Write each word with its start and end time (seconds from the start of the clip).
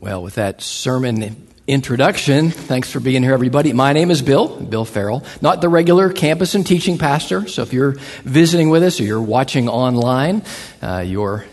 Well, 0.00 0.22
with 0.22 0.36
that 0.36 0.62
sermon 0.62 1.46
introduction, 1.66 2.50
thanks 2.50 2.90
for 2.90 3.00
being 3.00 3.22
here, 3.22 3.34
everybody. 3.34 3.74
My 3.74 3.92
name 3.92 4.10
is 4.10 4.22
Bill, 4.22 4.48
Bill 4.48 4.86
Ferrell, 4.86 5.26
not 5.42 5.60
the 5.60 5.68
regular 5.68 6.10
campus 6.10 6.54
and 6.54 6.66
teaching 6.66 6.96
pastor. 6.96 7.46
So 7.46 7.60
if 7.60 7.74
you're 7.74 7.96
visiting 8.24 8.70
with 8.70 8.82
us 8.82 8.98
or 8.98 9.02
you're 9.02 9.20
watching 9.20 9.68
online, 9.68 10.42
uh, 10.80 11.04
your 11.06 11.44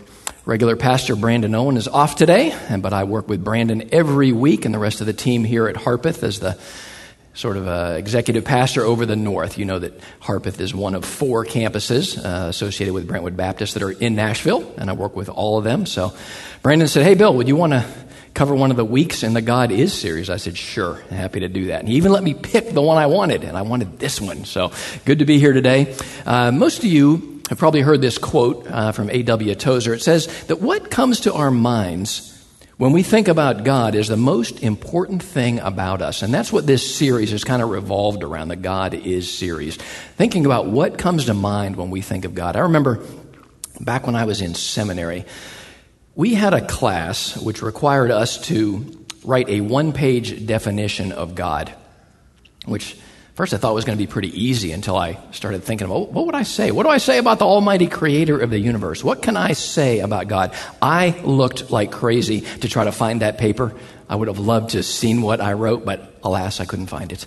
regular 0.46 0.76
pastor, 0.76 1.14
Brandon 1.14 1.54
Owen, 1.54 1.76
is 1.76 1.88
off 1.88 2.16
today, 2.16 2.56
but 2.78 2.94
I 2.94 3.04
work 3.04 3.28
with 3.28 3.44
Brandon 3.44 3.90
every 3.92 4.32
week 4.32 4.64
and 4.64 4.72
the 4.72 4.78
rest 4.78 5.02
of 5.02 5.06
the 5.06 5.12
team 5.12 5.44
here 5.44 5.68
at 5.68 5.76
Harpeth 5.76 6.22
as 6.22 6.40
the 6.40 6.58
sort 7.34 7.58
of 7.58 7.68
uh, 7.68 7.96
executive 7.98 8.46
pastor 8.46 8.82
over 8.82 9.04
the 9.04 9.14
north. 9.14 9.58
You 9.58 9.66
know 9.66 9.78
that 9.78 10.00
Harpeth 10.20 10.58
is 10.58 10.74
one 10.74 10.94
of 10.94 11.04
four 11.04 11.44
campuses 11.44 12.16
uh, 12.16 12.48
associated 12.48 12.94
with 12.94 13.06
Brentwood 13.06 13.36
Baptist 13.36 13.74
that 13.74 13.82
are 13.82 13.90
in 13.90 14.14
Nashville, 14.14 14.72
and 14.78 14.88
I 14.88 14.94
work 14.94 15.14
with 15.14 15.28
all 15.28 15.58
of 15.58 15.64
them. 15.64 15.84
So 15.84 16.16
Brandon 16.62 16.88
said, 16.88 17.04
Hey, 17.04 17.14
Bill, 17.14 17.34
would 17.34 17.46
you 17.46 17.54
want 17.54 17.74
to 17.74 17.84
cover 18.38 18.54
one 18.54 18.70
of 18.70 18.76
the 18.76 18.84
weeks 18.84 19.24
in 19.24 19.34
the 19.34 19.42
God 19.42 19.72
Is 19.72 19.92
series? 19.92 20.30
I 20.30 20.36
said, 20.36 20.56
sure, 20.56 20.94
happy 21.10 21.40
to 21.40 21.48
do 21.48 21.66
that. 21.66 21.80
And 21.80 21.88
he 21.88 21.96
even 21.96 22.12
let 22.12 22.22
me 22.22 22.34
pick 22.34 22.70
the 22.70 22.80
one 22.80 22.96
I 22.96 23.06
wanted, 23.06 23.42
and 23.42 23.58
I 23.58 23.62
wanted 23.62 23.98
this 23.98 24.20
one. 24.20 24.44
So 24.44 24.70
good 25.04 25.18
to 25.18 25.24
be 25.24 25.40
here 25.40 25.52
today. 25.52 25.96
Uh, 26.24 26.52
most 26.52 26.78
of 26.78 26.84
you 26.84 27.42
have 27.48 27.58
probably 27.58 27.80
heard 27.80 28.00
this 28.00 28.16
quote 28.16 28.64
uh, 28.68 28.92
from 28.92 29.10
A.W. 29.10 29.56
Tozer. 29.56 29.92
It 29.92 30.02
says 30.02 30.28
that 30.44 30.60
what 30.60 30.88
comes 30.88 31.18
to 31.22 31.34
our 31.34 31.50
minds 31.50 32.32
when 32.76 32.92
we 32.92 33.02
think 33.02 33.26
about 33.26 33.64
God 33.64 33.96
is 33.96 34.06
the 34.06 34.16
most 34.16 34.62
important 34.62 35.20
thing 35.20 35.58
about 35.58 36.00
us. 36.00 36.22
And 36.22 36.32
that's 36.32 36.52
what 36.52 36.64
this 36.64 36.94
series 36.94 37.32
has 37.32 37.42
kind 37.42 37.60
of 37.60 37.70
revolved 37.70 38.22
around, 38.22 38.48
the 38.48 38.56
God 38.56 38.94
Is 38.94 39.28
series. 39.36 39.78
Thinking 40.16 40.46
about 40.46 40.66
what 40.66 40.96
comes 40.96 41.24
to 41.24 41.34
mind 41.34 41.74
when 41.74 41.90
we 41.90 42.02
think 42.02 42.24
of 42.24 42.36
God. 42.36 42.54
I 42.54 42.60
remember 42.60 43.02
back 43.80 44.06
when 44.06 44.14
I 44.14 44.26
was 44.26 44.40
in 44.40 44.54
seminary, 44.54 45.24
we 46.18 46.34
had 46.34 46.52
a 46.52 46.66
class 46.66 47.36
which 47.36 47.62
required 47.62 48.10
us 48.10 48.38
to 48.48 49.06
write 49.24 49.48
a 49.48 49.60
one 49.60 49.92
page 49.92 50.44
definition 50.44 51.12
of 51.12 51.36
God, 51.36 51.72
which 52.64 52.98
first 53.36 53.54
I 53.54 53.56
thought 53.56 53.72
was 53.72 53.84
going 53.84 53.96
to 53.96 54.04
be 54.04 54.10
pretty 54.10 54.36
easy 54.36 54.72
until 54.72 54.96
I 54.96 55.16
started 55.30 55.62
thinking 55.62 55.84
about 55.84 56.10
what 56.10 56.26
would 56.26 56.34
I 56.34 56.42
say? 56.42 56.72
What 56.72 56.82
do 56.82 56.88
I 56.88 56.98
say 56.98 57.18
about 57.18 57.38
the 57.38 57.44
Almighty 57.44 57.86
Creator 57.86 58.40
of 58.40 58.50
the 58.50 58.58
universe? 58.58 59.04
What 59.04 59.22
can 59.22 59.36
I 59.36 59.52
say 59.52 60.00
about 60.00 60.26
God? 60.26 60.54
I 60.82 61.10
looked 61.22 61.70
like 61.70 61.92
crazy 61.92 62.40
to 62.40 62.68
try 62.68 62.82
to 62.82 62.90
find 62.90 63.22
that 63.22 63.38
paper. 63.38 63.72
I 64.08 64.16
would 64.16 64.26
have 64.26 64.40
loved 64.40 64.70
to 64.70 64.78
have 64.78 64.86
seen 64.86 65.22
what 65.22 65.40
I 65.40 65.52
wrote, 65.52 65.84
but 65.84 66.18
alas, 66.24 66.58
I 66.58 66.64
couldn't 66.64 66.88
find 66.88 67.12
it. 67.12 67.26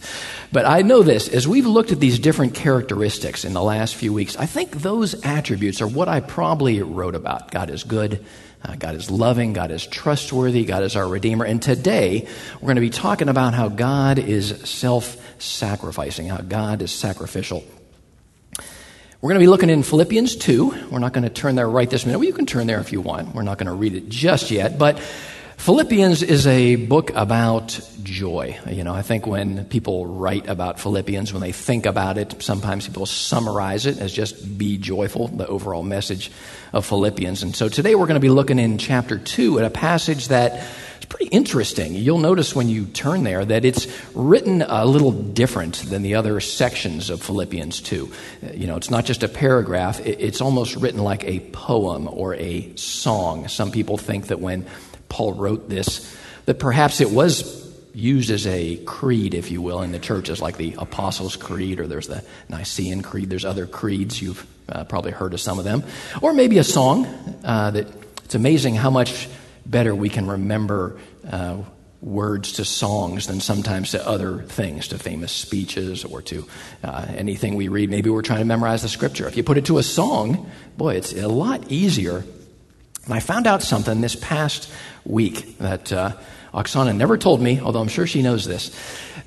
But 0.52 0.66
I 0.66 0.82
know 0.82 1.02
this, 1.02 1.30
as 1.30 1.48
we've 1.48 1.66
looked 1.66 1.94
at 1.94 2.02
these 2.02 2.20
different 2.20 2.56
characteristics 2.56 3.46
in 3.46 3.54
the 3.54 3.64
last 3.64 3.96
few 3.96 4.12
weeks, 4.12 4.36
I 4.36 4.48
think 4.48 4.72
those 4.72 5.14
attributes 5.24 5.82
are 5.82 5.88
what 5.88 6.10
I 6.10 6.20
probably 6.20 6.82
wrote 6.82 7.16
about. 7.16 7.52
God 7.52 7.70
is 7.70 7.86
good. 7.86 8.26
Uh, 8.64 8.76
God 8.76 8.96
is 8.96 9.10
loving. 9.10 9.54
God 9.54 9.72
is 9.72 9.86
trustworthy. 9.88 10.66
God 10.66 10.84
is 10.84 10.96
our 10.96 11.08
Redeemer. 11.08 11.46
And 11.46 11.62
today, 11.62 12.28
we're 12.56 12.68
going 12.68 12.76
to 12.76 12.82
be 12.82 12.90
talking 12.90 13.30
about 13.30 13.54
how 13.54 13.70
God 13.70 14.20
is 14.20 14.50
self 14.70 15.18
sacrificing, 15.42 16.28
how 16.28 16.38
God 16.38 16.82
is 16.82 16.92
sacrificial. 16.92 17.64
We're 19.22 19.30
going 19.30 19.40
to 19.40 19.44
be 19.44 19.48
looking 19.48 19.70
in 19.70 19.84
Philippians 19.84 20.36
2. 20.36 20.90
We're 20.90 21.00
not 21.00 21.14
going 21.14 21.24
to 21.24 21.30
turn 21.30 21.56
there 21.56 21.70
right 21.70 21.90
this 21.90 22.06
minute. 22.06 22.18
Well, 22.18 22.28
you 22.28 22.34
can 22.34 22.48
turn 22.48 22.66
there 22.66 22.80
if 22.80 22.92
you 22.92 23.02
want. 23.02 23.36
We're 23.36 23.44
not 23.44 23.60
going 23.60 23.68
to 23.68 23.74
read 23.74 23.94
it 23.94 24.10
just 24.10 24.50
yet. 24.50 24.80
But 24.80 25.00
Philippians 25.62 26.24
is 26.24 26.48
a 26.48 26.76
book 26.76 27.12
about 27.14 27.80
joy. 28.02 28.58
You 28.68 28.84
know, 28.84 28.96
I 28.96 29.04
think 29.04 29.28
when 29.28 29.66
people 29.66 30.08
write 30.08 30.50
about 30.50 30.80
Philippians, 30.80 31.34
when 31.34 31.42
they 31.44 31.52
think 31.52 31.86
about 31.86 32.18
it, 32.18 32.42
sometimes 32.42 32.88
people 32.88 33.06
summarize 33.06 33.86
it 33.86 34.00
as 34.00 34.12
just 34.12 34.58
be 34.58 34.80
joyful, 34.80 35.28
the 35.28 35.46
overall 35.46 35.84
message 35.84 36.32
of 36.74 36.84
Philippians. 36.84 37.44
And 37.44 37.56
so 37.56 37.70
today 37.70 37.94
we're 37.94 38.08
going 38.08 38.16
to 38.16 38.20
be 38.20 38.32
looking 38.32 38.58
in 38.58 38.80
chapter 38.80 39.20
2 39.20 39.60
at 39.60 39.66
a 39.66 39.70
passage 39.70 40.30
that 40.30 40.68
is 40.98 41.06
pretty 41.06 41.28
interesting. 41.28 41.94
You'll 41.94 42.18
notice 42.18 42.56
when 42.56 42.68
you 42.68 42.86
turn 42.86 43.22
there 43.22 43.46
that 43.46 43.64
it's 43.64 43.86
written 44.16 44.64
a 44.64 44.84
little 44.88 45.12
different 45.12 45.76
than 45.92 46.02
the 46.02 46.16
other 46.16 46.40
sections 46.40 47.12
of 47.12 47.22
Philippians 47.22 47.82
2. 47.82 48.12
You 48.56 48.66
know, 48.66 48.78
it's 48.78 48.90
not 48.90 49.06
just 49.06 49.22
a 49.22 49.28
paragraph, 49.28 50.00
it's 50.04 50.42
almost 50.42 50.76
written 50.76 51.04
like 51.04 51.24
a 51.24 51.40
poem 51.52 52.10
or 52.12 52.34
a 52.34 52.76
song. 52.78 53.48
Some 53.48 53.70
people 53.70 53.98
think 53.98 54.26
that 54.28 54.40
when 54.40 54.66
Paul 55.12 55.34
wrote 55.34 55.70
this, 55.70 56.18
that 56.46 56.58
perhaps 56.58 57.02
it 57.02 57.12
was 57.12 57.70
used 57.94 58.32
as 58.32 58.48
a 58.48 58.78
creed, 58.78 59.34
if 59.34 59.52
you 59.52 59.62
will, 59.62 59.82
in 59.82 59.92
the 59.92 60.00
churches, 60.00 60.42
like 60.42 60.56
the 60.56 60.74
Apostles' 60.78 61.36
Creed, 61.36 61.80
or 61.82 61.88
there's 61.88 62.08
the 62.08 62.24
Nicene 62.48 63.02
Creed. 63.02 63.30
There's 63.30 63.44
other 63.44 63.68
creeds. 63.68 64.22
You've 64.22 64.48
uh, 64.70 64.86
probably 64.86 65.12
heard 65.12 65.34
of 65.34 65.42
some 65.42 65.60
of 65.60 65.66
them. 65.66 65.84
Or 66.22 66.34
maybe 66.34 66.58
a 66.58 66.64
song 66.64 67.06
uh, 67.44 67.72
that 67.72 67.88
it's 68.24 68.36
amazing 68.36 68.76
how 68.76 68.90
much 68.90 69.28
better 69.66 69.94
we 69.94 70.08
can 70.08 70.26
remember 70.26 70.98
uh, 71.30 71.58
words 72.02 72.54
to 72.54 72.66
songs 72.66 73.28
than 73.28 73.42
sometimes 73.42 73.92
to 73.92 74.08
other 74.08 74.42
things, 74.44 74.88
to 74.88 74.98
famous 74.98 75.32
speeches 75.32 76.06
or 76.06 76.22
to 76.22 76.48
uh, 76.84 77.06
anything 77.10 77.56
we 77.56 77.68
read. 77.68 77.90
Maybe 77.90 78.10
we're 78.10 78.22
trying 78.22 78.40
to 78.40 78.46
memorize 78.46 78.82
the 78.82 78.90
scripture. 78.90 79.28
If 79.28 79.36
you 79.36 79.44
put 79.44 79.58
it 79.58 79.66
to 79.66 79.78
a 79.78 79.84
song, 79.84 80.50
boy, 80.78 80.96
it's 80.96 81.14
a 81.14 81.28
lot 81.28 81.70
easier. 81.70 82.24
And 83.06 83.14
I 83.14 83.20
found 83.20 83.48
out 83.48 83.62
something 83.62 84.02
this 84.02 84.16
past 84.16 84.72
week 85.06 85.58
that 85.58 85.92
uh, 85.92 86.14
Oksana 86.54 86.96
never 86.96 87.18
told 87.18 87.42
me, 87.42 87.60
although 87.60 87.82
I'm 87.82 87.88
sure 87.88 88.08
she 88.08 88.22
knows 88.22 88.46
this, 88.46 88.76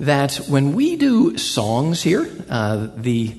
that 0.01 0.37
when 0.49 0.75
we 0.75 0.97
do 0.97 1.39
songs 1.39 2.03
here, 2.03 2.29
uh, 2.49 2.89
the 2.97 3.35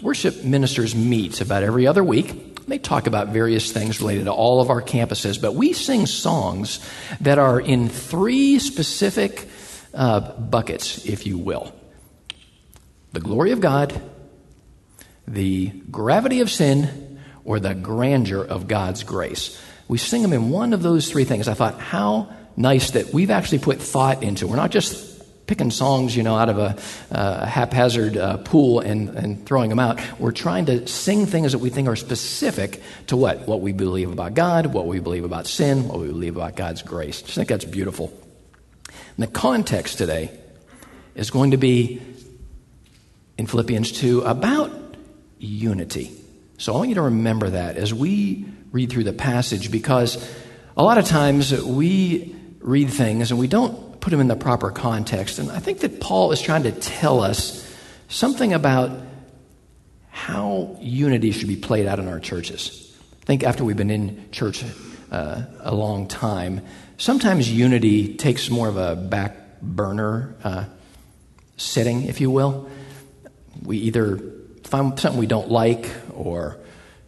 worship 0.00 0.44
ministers 0.44 0.94
meet 0.94 1.40
about 1.40 1.62
every 1.62 1.86
other 1.86 2.04
week. 2.04 2.66
They 2.66 2.78
talk 2.78 3.06
about 3.06 3.28
various 3.28 3.72
things 3.72 4.00
related 4.00 4.24
to 4.24 4.32
all 4.32 4.60
of 4.60 4.70
our 4.70 4.82
campuses, 4.82 5.40
but 5.40 5.54
we 5.54 5.72
sing 5.72 6.06
songs 6.06 6.86
that 7.20 7.38
are 7.38 7.60
in 7.60 7.88
three 7.88 8.58
specific 8.58 9.48
uh, 9.94 10.20
buckets, 10.20 11.04
if 11.06 11.26
you 11.26 11.38
will 11.38 11.72
the 13.12 13.20
glory 13.20 13.52
of 13.52 13.60
God, 13.60 14.00
the 15.26 15.68
gravity 15.90 16.40
of 16.40 16.50
sin, 16.50 17.18
or 17.44 17.58
the 17.58 17.74
grandeur 17.74 18.44
of 18.44 18.68
God's 18.68 19.02
grace. 19.02 19.60
We 19.88 19.98
sing 19.98 20.22
them 20.22 20.32
in 20.32 20.50
one 20.50 20.72
of 20.72 20.82
those 20.82 21.10
three 21.10 21.24
things. 21.24 21.48
I 21.48 21.54
thought, 21.54 21.80
how 21.80 22.28
nice 22.56 22.90
that 22.92 23.12
we've 23.12 23.30
actually 23.30 23.60
put 23.60 23.80
thought 23.80 24.22
into. 24.22 24.46
We're 24.46 24.56
not 24.56 24.70
just 24.70 25.08
picking 25.46 25.70
songs, 25.70 26.14
you 26.14 26.22
know, 26.22 26.36
out 26.36 26.50
of 26.50 26.58
a 26.58 26.76
uh, 27.10 27.46
haphazard 27.46 28.16
uh, 28.16 28.36
pool 28.38 28.80
and, 28.80 29.08
and 29.10 29.46
throwing 29.46 29.70
them 29.70 29.78
out. 29.78 29.98
We're 30.20 30.32
trying 30.32 30.66
to 30.66 30.86
sing 30.86 31.24
things 31.26 31.52
that 31.52 31.58
we 31.58 31.70
think 31.70 31.88
are 31.88 31.96
specific 31.96 32.82
to 33.06 33.16
what? 33.16 33.48
What 33.48 33.62
we 33.62 33.72
believe 33.72 34.12
about 34.12 34.34
God, 34.34 34.66
what 34.66 34.86
we 34.86 35.00
believe 35.00 35.24
about 35.24 35.46
sin, 35.46 35.88
what 35.88 35.98
we 35.98 36.08
believe 36.08 36.36
about 36.36 36.54
God's 36.54 36.82
grace. 36.82 37.22
I 37.22 37.26
think 37.26 37.48
that's 37.48 37.64
beautiful. 37.64 38.12
And 38.88 39.26
the 39.26 39.26
context 39.26 39.98
today 39.98 40.30
is 41.14 41.30
going 41.30 41.52
to 41.52 41.56
be 41.56 42.02
in 43.38 43.46
Philippians 43.46 43.92
2 43.92 44.22
about 44.22 44.70
unity. 45.38 46.12
So 46.58 46.74
I 46.74 46.76
want 46.76 46.88
you 46.90 46.96
to 46.96 47.02
remember 47.02 47.50
that 47.50 47.76
as 47.76 47.94
we 47.94 48.46
read 48.72 48.90
through 48.90 49.04
the 49.04 49.12
passage 49.12 49.70
because 49.70 50.16
a 50.76 50.82
lot 50.82 50.98
of 50.98 51.06
times 51.06 51.52
we 51.62 52.34
read 52.60 52.90
things 52.90 53.30
and 53.30 53.40
we 53.40 53.46
don't 53.46 54.00
put 54.00 54.10
them 54.10 54.20
in 54.20 54.28
the 54.28 54.36
proper 54.36 54.70
context. 54.70 55.38
And 55.38 55.50
I 55.50 55.58
think 55.58 55.80
that 55.80 56.00
Paul 56.00 56.32
is 56.32 56.40
trying 56.40 56.64
to 56.64 56.72
tell 56.72 57.20
us 57.20 57.64
something 58.08 58.52
about 58.52 58.90
how 60.10 60.76
unity 60.80 61.30
should 61.30 61.48
be 61.48 61.56
played 61.56 61.86
out 61.86 61.98
in 61.98 62.08
our 62.08 62.20
churches. 62.20 62.96
I 63.22 63.24
think 63.24 63.44
after 63.44 63.64
we've 63.64 63.76
been 63.76 63.90
in 63.90 64.30
church 64.30 64.64
uh, 65.10 65.42
a 65.60 65.74
long 65.74 66.08
time, 66.08 66.62
sometimes 66.96 67.50
unity 67.50 68.14
takes 68.16 68.50
more 68.50 68.68
of 68.68 68.76
a 68.76 68.96
back 68.96 69.60
burner 69.60 70.34
uh, 70.44 70.64
setting, 71.56 72.04
if 72.04 72.20
you 72.20 72.30
will. 72.30 72.68
We 73.62 73.78
either 73.78 74.18
find 74.64 74.98
something 74.98 75.18
we 75.18 75.26
don't 75.26 75.50
like 75.50 75.90
or 76.14 76.58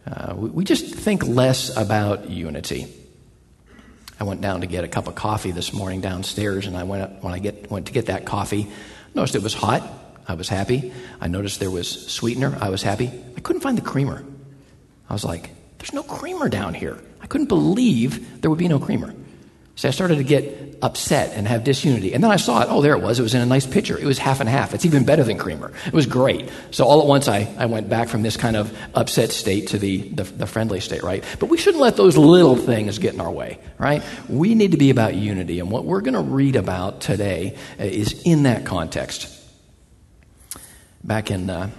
uh, 0.05 0.33
we, 0.35 0.49
we 0.49 0.63
just 0.63 0.93
think 0.93 1.25
less 1.27 1.75
about 1.75 2.29
unity. 2.29 2.87
I 4.19 4.23
went 4.23 4.41
down 4.41 4.61
to 4.61 4.67
get 4.67 4.83
a 4.83 4.87
cup 4.87 5.07
of 5.07 5.15
coffee 5.15 5.51
this 5.51 5.73
morning 5.73 6.01
downstairs, 6.01 6.67
and 6.67 6.77
I 6.77 6.83
went 6.83 7.03
up, 7.03 7.23
when 7.23 7.33
I 7.33 7.39
get, 7.39 7.71
went 7.71 7.87
to 7.87 7.93
get 7.93 8.05
that 8.05 8.25
coffee, 8.25 8.67
noticed 9.15 9.35
it 9.35 9.43
was 9.43 9.53
hot. 9.53 9.81
I 10.27 10.35
was 10.35 10.47
happy. 10.47 10.93
I 11.19 11.27
noticed 11.27 11.59
there 11.59 11.71
was 11.71 11.89
sweetener. 11.89 12.55
I 12.61 12.69
was 12.69 12.83
happy. 12.83 13.11
I 13.35 13.39
couldn't 13.39 13.61
find 13.61 13.77
the 13.77 13.81
creamer. 13.81 14.23
I 15.09 15.13
was 15.13 15.25
like, 15.25 15.49
"There's 15.79 15.93
no 15.93 16.03
creamer 16.03 16.47
down 16.49 16.73
here." 16.73 16.97
I 17.21 17.27
couldn't 17.27 17.47
believe 17.47 18.41
there 18.41 18.49
would 18.49 18.59
be 18.59 18.67
no 18.67 18.79
creamer. 18.79 19.13
So 19.75 19.87
I 19.87 19.91
started 19.91 20.17
to 20.17 20.23
get 20.23 20.77
upset 20.81 21.31
and 21.35 21.47
have 21.47 21.63
disunity. 21.63 22.13
And 22.13 22.23
then 22.23 22.29
I 22.29 22.35
saw 22.35 22.61
it. 22.61 22.67
Oh, 22.69 22.81
there 22.81 22.93
it 22.93 23.01
was. 23.01 23.19
It 23.19 23.23
was 23.23 23.33
in 23.33 23.41
a 23.41 23.45
nice 23.45 23.65
pitcher. 23.65 23.97
It 23.97 24.05
was 24.05 24.17
half 24.17 24.39
and 24.39 24.49
half. 24.49 24.73
It's 24.73 24.85
even 24.85 25.05
better 25.05 25.23
than 25.23 25.37
creamer. 25.37 25.71
It 25.85 25.93
was 25.93 26.05
great. 26.05 26.49
So 26.71 26.85
all 26.85 27.01
at 27.01 27.07
once, 27.07 27.27
I, 27.27 27.47
I 27.57 27.67
went 27.67 27.87
back 27.87 28.09
from 28.09 28.21
this 28.21 28.35
kind 28.35 28.55
of 28.55 28.77
upset 28.95 29.31
state 29.31 29.67
to 29.69 29.79
the, 29.79 30.09
the, 30.09 30.23
the 30.23 30.45
friendly 30.45 30.81
state, 30.81 31.03
right? 31.03 31.23
But 31.39 31.47
we 31.47 31.57
shouldn't 31.57 31.81
let 31.81 31.95
those 31.95 32.17
little 32.17 32.55
things 32.55 32.99
get 32.99 33.13
in 33.13 33.21
our 33.21 33.31
way, 33.31 33.59
right? 33.77 34.03
We 34.27 34.55
need 34.55 34.71
to 34.71 34.77
be 34.77 34.89
about 34.89 35.15
unity. 35.15 35.59
And 35.59 35.71
what 35.71 35.85
we're 35.85 36.01
going 36.01 36.15
to 36.15 36.21
read 36.21 36.55
about 36.55 37.01
today 37.01 37.57
uh, 37.79 37.83
is 37.83 38.21
in 38.23 38.43
that 38.43 38.65
context. 38.65 39.37
Back 41.03 41.31
in 41.31 41.49
uh, 41.49 41.69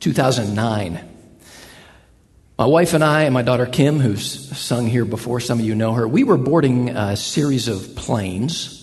2009, 0.00 1.17
My 2.58 2.66
wife 2.66 2.92
and 2.92 3.04
I, 3.04 3.22
and 3.22 3.32
my 3.32 3.42
daughter 3.42 3.66
Kim, 3.66 4.00
who's 4.00 4.58
sung 4.58 4.88
here 4.88 5.04
before, 5.04 5.38
some 5.38 5.60
of 5.60 5.64
you 5.64 5.76
know 5.76 5.92
her, 5.92 6.08
we 6.08 6.24
were 6.24 6.36
boarding 6.36 6.88
a 6.88 7.16
series 7.16 7.68
of 7.68 7.94
planes 7.94 8.74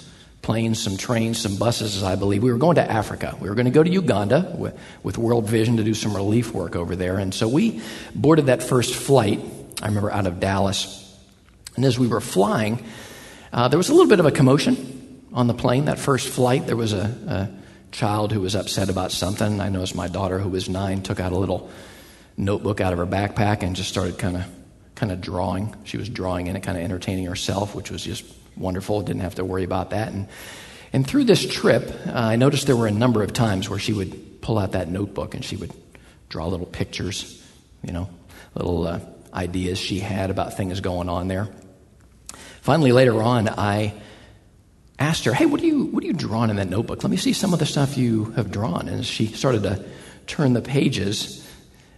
planes, 0.41 0.79
some 0.79 0.95
trains, 0.95 1.41
some 1.41 1.55
buses, 1.55 2.03
I 2.03 2.15
believe. 2.15 2.43
We 2.43 2.51
were 2.51 2.59
going 2.59 2.75
to 2.75 2.89
Africa. 2.89 3.35
We 3.41 3.49
were 3.49 3.55
going 3.55 3.65
to 3.65 3.71
go 3.71 3.81
to 3.81 3.89
Uganda 3.89 4.55
with, 5.03 5.17
World 5.17 5.49
Vision 5.49 5.77
to 5.77 5.83
do 5.83 5.95
some 5.95 6.15
relief 6.15 6.53
work 6.53 6.75
over 6.75 6.95
there. 6.95 7.17
And 7.17 7.33
so 7.33 7.47
we 7.47 7.81
boarded 8.13 8.45
that 8.45 8.61
first 8.61 8.93
flight, 8.93 9.41
I 9.81 9.87
remember, 9.87 10.11
out 10.11 10.27
of 10.27 10.39
Dallas. 10.39 11.19
And 11.75 11.83
as 11.83 11.97
we 11.97 12.07
were 12.07 12.21
flying, 12.21 12.85
uh, 13.51 13.69
there 13.69 13.79
was 13.79 13.89
a 13.89 13.93
little 13.93 14.07
bit 14.07 14.19
of 14.19 14.27
a 14.27 14.31
commotion 14.31 15.23
on 15.33 15.47
the 15.47 15.55
plane. 15.55 15.85
That 15.85 15.97
first 15.97 16.29
flight, 16.29 16.67
there 16.67 16.77
was 16.77 16.93
a, 16.93 16.99
a 17.27 17.91
child 17.91 18.31
who 18.31 18.41
was 18.41 18.55
upset 18.55 18.89
about 18.89 19.11
something. 19.11 19.59
I 19.59 19.69
noticed 19.69 19.95
my 19.95 20.07
daughter, 20.07 20.37
who 20.37 20.49
was 20.49 20.69
nine, 20.69 21.01
took 21.01 21.19
out 21.19 21.31
a 21.31 21.37
little 21.39 21.71
notebook 22.37 22.81
out 22.81 22.93
of 22.93 22.99
her 22.99 23.05
backpack 23.05 23.63
and 23.63 23.75
just 23.75 23.89
started 23.89 24.17
kind 24.17 24.37
of 24.37 24.45
kind 24.95 25.11
of 25.11 25.21
drawing. 25.21 25.75
She 25.83 25.97
was 25.97 26.09
drawing 26.09 26.47
in 26.47 26.55
it, 26.55 26.63
kind 26.63 26.77
of 26.77 26.83
entertaining 26.83 27.25
herself, 27.25 27.75
which 27.75 27.91
was 27.91 28.03
just 28.03 28.25
wonderful. 28.55 29.01
Didn't 29.01 29.21
have 29.21 29.35
to 29.35 29.45
worry 29.45 29.63
about 29.63 29.89
that. 29.91 30.13
And, 30.13 30.27
and 30.93 31.05
through 31.05 31.25
this 31.25 31.45
trip, 31.45 31.91
uh, 32.07 32.11
I 32.13 32.35
noticed 32.37 32.67
there 32.67 32.75
were 32.75 32.87
a 32.87 32.91
number 32.91 33.21
of 33.21 33.33
times 33.33 33.69
where 33.69 33.79
she 33.79 33.93
would 33.93 34.41
pull 34.41 34.57
out 34.57 34.71
that 34.71 34.87
notebook 34.89 35.35
and 35.35 35.43
she 35.43 35.55
would 35.57 35.73
draw 36.29 36.47
little 36.47 36.65
pictures, 36.65 37.43
you 37.83 37.91
know, 37.91 38.09
little 38.55 38.87
uh, 38.87 38.99
ideas 39.33 39.77
she 39.77 39.99
had 39.99 40.29
about 40.29 40.55
things 40.55 40.79
going 40.79 41.09
on 41.09 41.27
there. 41.27 41.49
Finally, 42.61 42.93
later 42.93 43.21
on, 43.21 43.49
I 43.49 43.93
asked 44.97 45.25
her, 45.25 45.33
"Hey, 45.33 45.45
what 45.45 45.61
are 45.61 45.65
you 45.65 45.85
what 45.85 46.03
are 46.03 46.07
you 46.07 46.13
drawing 46.13 46.49
in 46.49 46.55
that 46.55 46.69
notebook? 46.69 47.03
Let 47.03 47.11
me 47.11 47.17
see 47.17 47.33
some 47.33 47.53
of 47.53 47.59
the 47.59 47.65
stuff 47.65 47.97
you 47.97 48.25
have 48.31 48.49
drawn." 48.49 48.87
And 48.87 49.05
she 49.05 49.27
started 49.27 49.63
to 49.63 49.85
turn 50.25 50.53
the 50.53 50.61
pages. 50.61 51.44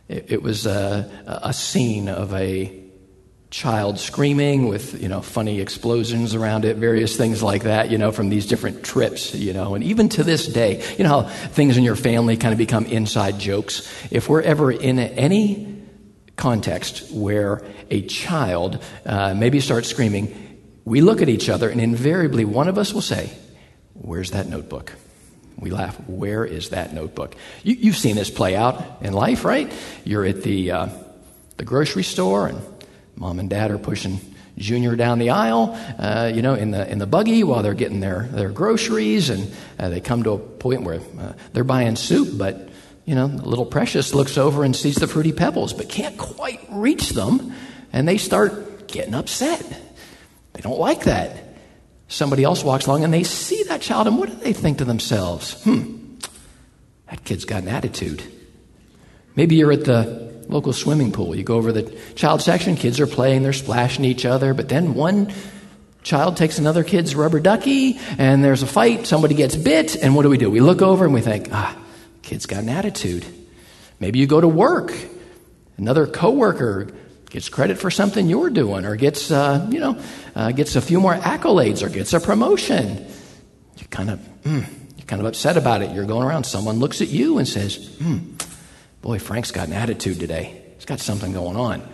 It, 0.07 0.31
it 0.31 0.41
was 0.41 0.65
a, 0.65 1.09
a 1.25 1.53
scene 1.53 2.09
of 2.09 2.33
a 2.33 2.83
child 3.49 3.97
screaming 3.97 4.67
with 4.67 5.01
you 5.01 5.07
know 5.07 5.21
funny 5.21 5.61
explosions 5.61 6.35
around 6.35 6.65
it 6.65 6.75
various 6.75 7.15
things 7.15 7.41
like 7.41 7.63
that 7.63 7.89
you 7.89 7.97
know 7.97 8.11
from 8.11 8.27
these 8.27 8.45
different 8.45 8.83
trips 8.83 9.33
you 9.33 9.53
know. 9.53 9.75
And 9.75 9.83
even 9.83 10.09
to 10.09 10.23
this 10.23 10.47
day 10.47 10.83
you 10.97 11.03
know 11.03 11.21
how 11.21 11.29
things 11.29 11.77
in 11.77 11.83
your 11.83 11.95
family 11.95 12.35
kind 12.37 12.51
of 12.51 12.57
become 12.57 12.85
inside 12.85 13.39
jokes? 13.39 13.87
If 14.11 14.27
we're 14.27 14.41
ever 14.41 14.71
in 14.71 14.99
any 14.99 15.81
context 16.35 17.11
where 17.11 17.63
a 17.89 18.01
child 18.03 18.83
uh, 19.05 19.33
maybe 19.33 19.59
starts 19.59 19.87
screaming 19.87 20.43
we 20.85 21.01
look 21.01 21.21
at 21.21 21.29
each 21.29 21.49
other 21.49 21.69
and 21.69 21.81
invariably 21.81 22.45
one 22.45 22.67
of 22.67 22.77
us 22.77 22.93
will 22.93 23.01
say 23.01 23.31
where's 23.93 24.31
that 24.31 24.47
notebook 24.47 24.93
we 25.59 25.69
laugh 25.69 25.95
where 26.07 26.45
is 26.45 26.69
that 26.69 26.93
notebook 26.93 27.35
you, 27.63 27.91
have 27.91 27.97
seen 27.97 28.15
this 28.15 28.29
play 28.29 28.55
out 28.55 28.83
in 29.01 29.13
life 29.13 29.43
right 29.45 29.71
you're 30.03 30.25
at 30.25 30.43
the 30.43 30.71
uh, 30.71 30.87
the 31.57 31.65
grocery 31.65 32.03
store 32.03 32.47
and 32.47 32.61
Mom 33.15 33.39
and 33.39 33.49
dad 33.49 33.71
are 33.71 33.79
pushing 33.79 34.19
Junior 34.57 34.95
down 34.95 35.19
the 35.19 35.29
aisle, 35.29 35.77
uh, 35.99 36.31
you 36.33 36.41
know, 36.41 36.55
in 36.55 36.71
the 36.71 36.89
in 36.91 36.97
the 36.97 37.05
buggy 37.05 37.43
while 37.43 37.61
they're 37.61 37.75
getting 37.75 37.99
their 37.99 38.23
their 38.31 38.49
groceries, 38.49 39.29
and 39.29 39.51
uh, 39.77 39.89
they 39.89 40.01
come 40.01 40.23
to 40.23 40.31
a 40.31 40.39
point 40.39 40.81
where 40.81 40.99
uh, 41.19 41.33
they're 41.53 41.63
buying 41.63 41.95
soup, 41.95 42.37
but 42.37 42.69
you 43.05 43.13
know, 43.13 43.25
little 43.25 43.65
Precious 43.65 44.15
looks 44.15 44.37
over 44.37 44.63
and 44.63 44.75
sees 44.75 44.95
the 44.95 45.07
fruity 45.07 45.31
pebbles, 45.31 45.73
but 45.73 45.89
can't 45.89 46.17
quite 46.17 46.59
reach 46.69 47.11
them, 47.11 47.53
and 47.93 48.07
they 48.07 48.17
start 48.17 48.87
getting 48.87 49.13
upset. 49.13 49.63
They 50.53 50.61
don't 50.61 50.79
like 50.79 51.03
that. 51.03 51.46
Somebody 52.07 52.43
else 52.43 52.63
walks 52.63 52.85
along 52.85 53.03
and 53.03 53.13
they 53.13 53.23
see 53.23 53.63
that 53.63 53.81
child, 53.81 54.07
and 54.07 54.17
what 54.17 54.29
do 54.29 54.35
they 54.35 54.53
think 54.53 54.77
to 54.77 54.85
themselves? 54.85 55.61
Hmm, 55.63 56.15
that 57.09 57.23
kid's 57.23 57.45
got 57.45 57.63
an 57.63 57.69
attitude. 57.69 58.23
Maybe 59.35 59.55
you're 59.55 59.71
at 59.71 59.85
the 59.85 60.27
local 60.47 60.73
swimming 60.73 61.11
pool. 61.11 61.35
You 61.35 61.43
go 61.43 61.55
over 61.55 61.71
the 61.71 61.83
child 62.15 62.41
section, 62.41 62.75
kids 62.75 62.99
are 62.99 63.07
playing, 63.07 63.43
they're 63.43 63.53
splashing 63.53 64.05
each 64.05 64.25
other, 64.25 64.53
but 64.53 64.69
then 64.69 64.93
one 64.93 65.33
child 66.03 66.37
takes 66.37 66.57
another 66.57 66.85
kid's 66.85 67.15
rubber 67.15 67.39
ducky 67.39 67.99
and 68.17 68.43
there's 68.43 68.63
a 68.63 68.67
fight, 68.67 69.05
somebody 69.05 69.35
gets 69.35 69.55
bit, 69.55 69.95
and 70.01 70.15
what 70.15 70.23
do 70.23 70.29
we 70.29 70.37
do? 70.37 70.49
We 70.49 70.61
look 70.61 70.81
over 70.81 71.03
and 71.03 71.13
we 71.13 71.21
think, 71.21 71.49
ah, 71.51 71.77
kid's 72.21 72.45
got 72.45 72.63
an 72.63 72.69
attitude. 72.69 73.25
Maybe 73.99 74.19
you 74.19 74.27
go 74.27 74.39
to 74.39 74.47
work, 74.47 74.93
another 75.75 76.07
coworker 76.07 76.87
gets 77.37 77.49
credit 77.49 77.77
for 77.77 77.91
something 77.91 78.27
you're 78.27 78.49
doing 78.49 78.83
or 78.83 78.95
gets, 78.95 79.29
uh, 79.29 79.63
you 79.69 79.79
know, 79.79 79.95
uh, 80.35 80.51
gets 80.51 80.75
a 80.75 80.81
few 80.81 80.99
more 80.99 81.13
accolades 81.13 81.83
or 81.83 81.89
gets 81.89 82.11
a 82.13 82.19
promotion. 82.19 83.05
You 83.77 83.85
kind 83.91 84.09
of, 84.09 84.19
mm, 84.41 84.65
you're 84.97 85.05
kind 85.05 85.19
of 85.19 85.27
upset 85.27 85.55
about 85.55 85.83
it. 85.83 85.93
You're 85.93 86.07
going 86.07 86.27
around, 86.27 86.45
someone 86.45 86.79
looks 86.79 86.99
at 86.99 87.09
you 87.09 87.37
and 87.37 87.47
says, 87.47 87.95
hmm, 87.99 88.33
Boy, 89.03 89.19
Frank's 89.19 89.51
got 89.51 89.67
an 89.67 89.75
attitude 89.75 90.19
today. 90.19 90.63
He's 90.77 90.85
got 90.85 90.99
something 90.99 91.31
going 91.31 91.57
on. 91.57 91.87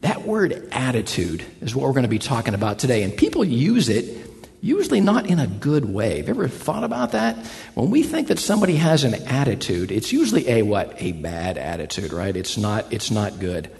That 0.00 0.22
word 0.22 0.66
attitude 0.72 1.44
is 1.60 1.74
what 1.74 1.84
we're 1.84 1.92
going 1.92 2.04
to 2.04 2.08
be 2.08 2.18
talking 2.18 2.54
about 2.54 2.78
today. 2.78 3.02
And 3.02 3.14
people 3.14 3.44
use 3.44 3.90
it 3.90 4.30
usually 4.62 5.02
not 5.02 5.26
in 5.26 5.38
a 5.40 5.46
good 5.46 5.84
way. 5.84 6.16
Have 6.16 6.28
you 6.28 6.34
ever 6.34 6.48
thought 6.48 6.84
about 6.84 7.12
that? 7.12 7.36
When 7.74 7.90
we 7.90 8.02
think 8.02 8.28
that 8.28 8.38
somebody 8.38 8.76
has 8.76 9.04
an 9.04 9.12
attitude, 9.26 9.92
it's 9.92 10.10
usually 10.10 10.48
a 10.48 10.62
what? 10.62 10.94
A 11.02 11.12
bad 11.12 11.58
attitude, 11.58 12.14
right? 12.14 12.34
It's 12.34 12.56
not 12.56 12.90
it's 12.90 13.10
not 13.10 13.40
good. 13.40 13.70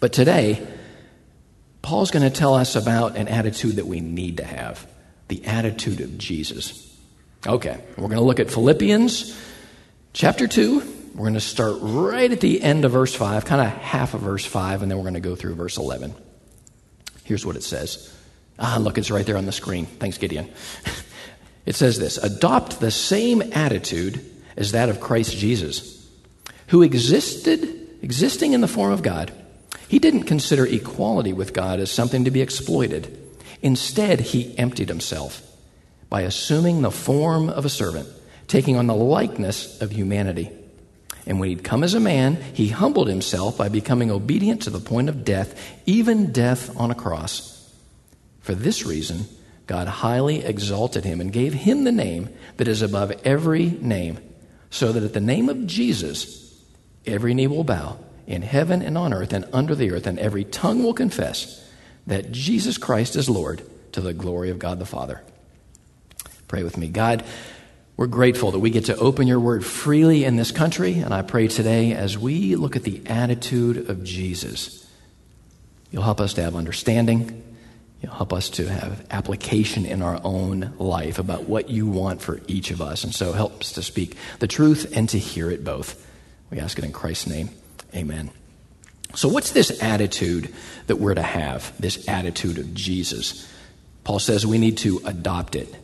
But 0.00 0.12
today, 0.12 0.66
Paul's 1.82 2.10
going 2.10 2.22
to 2.22 2.36
tell 2.36 2.54
us 2.54 2.76
about 2.76 3.16
an 3.16 3.28
attitude 3.28 3.76
that 3.76 3.86
we 3.86 4.00
need 4.00 4.38
to 4.38 4.44
have, 4.44 4.86
the 5.28 5.44
attitude 5.44 6.00
of 6.00 6.18
Jesus. 6.18 6.82
Okay, 7.46 7.80
we're 7.96 8.08
going 8.08 8.18
to 8.18 8.20
look 8.20 8.40
at 8.40 8.50
Philippians 8.50 9.40
chapter 10.12 10.48
2 10.48 10.96
we're 11.16 11.24
going 11.24 11.34
to 11.34 11.40
start 11.40 11.76
right 11.80 12.30
at 12.30 12.40
the 12.40 12.60
end 12.60 12.84
of 12.84 12.92
verse 12.92 13.14
5, 13.14 13.46
kind 13.46 13.62
of 13.62 13.68
half 13.68 14.12
of 14.12 14.20
verse 14.20 14.44
5, 14.44 14.82
and 14.82 14.90
then 14.90 14.98
we're 14.98 15.04
going 15.04 15.14
to 15.14 15.20
go 15.20 15.34
through 15.34 15.54
verse 15.54 15.78
11. 15.78 16.14
Here's 17.24 17.46
what 17.46 17.56
it 17.56 17.62
says. 17.62 18.14
Ah, 18.58 18.76
look, 18.78 18.98
it's 18.98 19.10
right 19.10 19.24
there 19.24 19.38
on 19.38 19.46
the 19.46 19.52
screen. 19.52 19.86
Thanks, 19.86 20.18
Gideon. 20.18 20.50
it 21.66 21.74
says 21.74 21.98
this 21.98 22.18
Adopt 22.18 22.80
the 22.80 22.90
same 22.90 23.42
attitude 23.54 24.22
as 24.58 24.72
that 24.72 24.90
of 24.90 25.00
Christ 25.00 25.34
Jesus, 25.38 26.06
who 26.66 26.82
existed, 26.82 27.98
existing 28.02 28.52
in 28.52 28.60
the 28.60 28.68
form 28.68 28.92
of 28.92 29.02
God. 29.02 29.32
He 29.88 29.98
didn't 29.98 30.24
consider 30.24 30.66
equality 30.66 31.32
with 31.32 31.52
God 31.52 31.78
as 31.80 31.90
something 31.90 32.24
to 32.24 32.30
be 32.30 32.40
exploited. 32.40 33.16
Instead, 33.62 34.20
he 34.20 34.56
emptied 34.58 34.88
himself 34.88 35.42
by 36.08 36.22
assuming 36.22 36.82
the 36.82 36.90
form 36.90 37.48
of 37.48 37.64
a 37.64 37.70
servant, 37.70 38.08
taking 38.48 38.76
on 38.76 38.86
the 38.86 38.94
likeness 38.94 39.80
of 39.80 39.92
humanity. 39.92 40.50
And 41.26 41.40
when 41.40 41.48
he'd 41.48 41.64
come 41.64 41.82
as 41.82 41.94
a 41.94 42.00
man, 42.00 42.36
he 42.54 42.68
humbled 42.68 43.08
himself 43.08 43.58
by 43.58 43.68
becoming 43.68 44.10
obedient 44.10 44.62
to 44.62 44.70
the 44.70 44.80
point 44.80 45.08
of 45.08 45.24
death, 45.24 45.58
even 45.86 46.32
death 46.32 46.76
on 46.76 46.90
a 46.90 46.94
cross. 46.94 47.52
For 48.40 48.54
this 48.54 48.86
reason, 48.86 49.26
God 49.66 49.88
highly 49.88 50.44
exalted 50.44 51.04
him 51.04 51.20
and 51.20 51.32
gave 51.32 51.52
him 51.52 51.82
the 51.82 51.92
name 51.92 52.28
that 52.56 52.68
is 52.68 52.82
above 52.82 53.12
every 53.24 53.66
name, 53.66 54.18
so 54.70 54.92
that 54.92 55.02
at 55.02 55.12
the 55.12 55.20
name 55.20 55.48
of 55.48 55.66
Jesus, 55.66 56.54
every 57.04 57.34
knee 57.34 57.48
will 57.48 57.64
bow 57.64 57.98
in 58.26 58.42
heaven 58.42 58.82
and 58.82 58.98
on 58.98 59.12
earth 59.12 59.32
and 59.32 59.46
under 59.52 59.74
the 59.74 59.90
earth, 59.90 60.06
and 60.06 60.18
every 60.18 60.44
tongue 60.44 60.82
will 60.82 60.94
confess 60.94 61.64
that 62.06 62.32
Jesus 62.32 62.78
Christ 62.78 63.16
is 63.16 63.28
Lord 63.28 63.62
to 63.92 64.00
the 64.00 64.12
glory 64.12 64.50
of 64.50 64.58
God 64.58 64.78
the 64.78 64.86
Father. 64.86 65.22
Pray 66.48 66.62
with 66.62 66.76
me. 66.76 66.88
God, 66.88 67.24
we're 67.96 68.06
grateful 68.06 68.50
that 68.52 68.58
we 68.58 68.70
get 68.70 68.86
to 68.86 68.96
open 68.96 69.26
your 69.26 69.40
word 69.40 69.64
freely 69.64 70.24
in 70.24 70.36
this 70.36 70.50
country, 70.50 70.98
and 70.98 71.14
I 71.14 71.22
pray 71.22 71.48
today 71.48 71.92
as 71.92 72.18
we 72.18 72.56
look 72.56 72.76
at 72.76 72.82
the 72.82 73.00
attitude 73.06 73.88
of 73.88 74.04
Jesus, 74.04 74.86
you'll 75.90 76.02
help 76.02 76.20
us 76.20 76.34
to 76.34 76.42
have 76.42 76.54
understanding. 76.54 77.42
You'll 78.02 78.12
help 78.12 78.34
us 78.34 78.50
to 78.50 78.68
have 78.68 79.06
application 79.10 79.86
in 79.86 80.02
our 80.02 80.20
own 80.22 80.74
life 80.78 81.18
about 81.18 81.44
what 81.44 81.70
you 81.70 81.86
want 81.86 82.20
for 82.20 82.40
each 82.46 82.70
of 82.70 82.82
us. 82.82 83.02
And 83.02 83.14
so 83.14 83.32
help 83.32 83.60
us 83.60 83.72
to 83.72 83.82
speak 83.82 84.16
the 84.38 84.46
truth 84.46 84.92
and 84.94 85.08
to 85.08 85.18
hear 85.18 85.50
it 85.50 85.64
both. 85.64 86.06
We 86.50 86.58
ask 86.58 86.78
it 86.78 86.84
in 86.84 86.92
Christ's 86.92 87.28
name. 87.28 87.48
Amen. 87.96 88.30
So, 89.14 89.28
what's 89.28 89.52
this 89.52 89.82
attitude 89.82 90.52
that 90.86 90.96
we're 90.96 91.14
to 91.14 91.22
have? 91.22 91.72
This 91.80 92.06
attitude 92.08 92.58
of 92.58 92.74
Jesus? 92.74 93.50
Paul 94.04 94.18
says 94.18 94.46
we 94.46 94.58
need 94.58 94.78
to 94.78 95.00
adopt 95.04 95.56
it. 95.56 95.74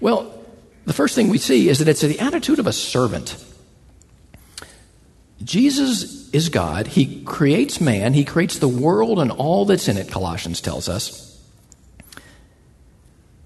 Well, 0.00 0.34
the 0.84 0.92
first 0.92 1.14
thing 1.14 1.28
we 1.28 1.38
see 1.38 1.68
is 1.68 1.78
that 1.78 1.88
it's 1.88 2.00
the 2.00 2.18
attitude 2.18 2.58
of 2.58 2.66
a 2.66 2.72
servant. 2.72 3.42
Jesus 5.42 6.28
is 6.30 6.48
God. 6.48 6.88
He 6.88 7.22
creates 7.24 7.80
man, 7.80 8.12
He 8.12 8.24
creates 8.24 8.58
the 8.58 8.68
world 8.68 9.18
and 9.18 9.30
all 9.30 9.64
that's 9.64 9.88
in 9.88 9.96
it, 9.96 10.10
Colossians 10.10 10.60
tells 10.60 10.88
us. 10.88 11.40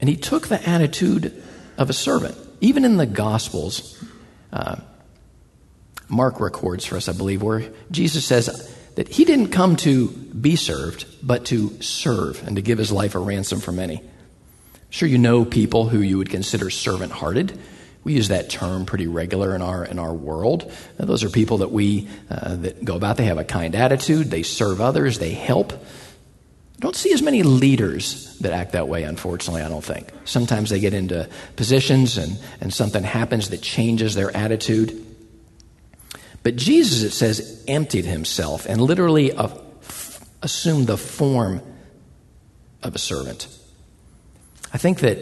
And 0.01 0.09
He 0.09 0.17
took 0.17 0.49
the 0.49 0.67
attitude 0.69 1.43
of 1.77 1.91
a 1.91 1.93
servant. 1.95 2.37
Even 2.61 2.85
in 2.85 2.97
the 2.97 3.07
Gospels, 3.07 4.03
uh, 4.53 4.77
Mark 6.09 6.41
records 6.41 6.85
for 6.85 6.97
us, 6.97 7.09
I 7.09 7.13
believe, 7.13 7.43
where 7.43 7.71
Jesus 7.91 8.25
says 8.25 8.73
that 8.97 9.09
He 9.09 9.25
didn't 9.25 9.49
come 9.49 9.77
to 9.77 10.09
be 10.09 10.57
served, 10.57 11.07
but 11.23 11.47
to 11.47 11.81
serve 11.83 12.47
and 12.47 12.57
to 12.57 12.63
give 12.63 12.79
His 12.79 12.93
life 12.93 13.15
a 13.15 13.19
ransom 13.19 13.61
for 13.61 13.73
many. 13.73 14.03
Sure, 14.91 15.09
you 15.09 15.19
know 15.19 15.45
people 15.45 15.89
who 15.89 15.99
you 15.99 16.19
would 16.19 16.31
consider 16.31 16.71
servant 16.71 17.11
hearted. 17.11 17.59
We 18.05 18.13
use 18.13 18.29
that 18.29 18.51
term 18.51 18.85
pretty 18.87 19.07
regular 19.07 19.55
in 19.55 19.63
our 19.63 19.85
in 19.85 19.99
our 19.99 20.13
world. 20.13 20.71
Now, 20.99 21.07
those 21.07 21.25
are 21.25 21.31
people 21.31 21.59
that 21.59 21.73
we 21.73 22.09
uh, 22.31 22.57
that 22.57 22.85
go 22.85 22.97
about. 22.97 23.17
They 23.17 23.25
have 23.25 23.39
a 23.39 23.45
kind 23.45 23.75
attitude. 23.75 24.31
They 24.31 24.43
serve 24.43 24.81
others. 24.81 25.19
They 25.19 25.33
help. 25.33 25.73
Don't 26.81 26.95
see 26.95 27.13
as 27.13 27.23
many 27.23 27.43
leaders 27.43 28.37
that 28.41 28.53
act 28.53 28.73
that 28.73 28.89
way, 28.89 29.05
unfortunately, 29.05 29.63
I 29.63 29.69
don't 29.69 29.85
think. 29.85 30.09
Sometimes 30.27 30.71
they 30.71 30.81
get 30.81 30.93
into 30.93 31.29
positions 31.57 32.19
and, 32.19 32.39
and 32.61 32.75
something 32.75 33.03
happens 33.03 33.51
that 33.51 33.63
changes 33.63 34.15
their 34.15 34.37
attitude. 34.37 35.05
But 36.45 36.57
Jesus, 36.57 37.03
it 37.03 37.11
says, 37.11 37.65
emptied 37.67 38.05
himself 38.05 38.67
and 38.67 38.81
literally 38.81 39.33
assumed 40.43 40.87
the 40.87 40.99
form 40.99 41.63
of 42.83 42.95
a 42.95 42.99
servant. 42.99 43.49
I 44.73 44.79
think 44.79 45.01
that 45.01 45.19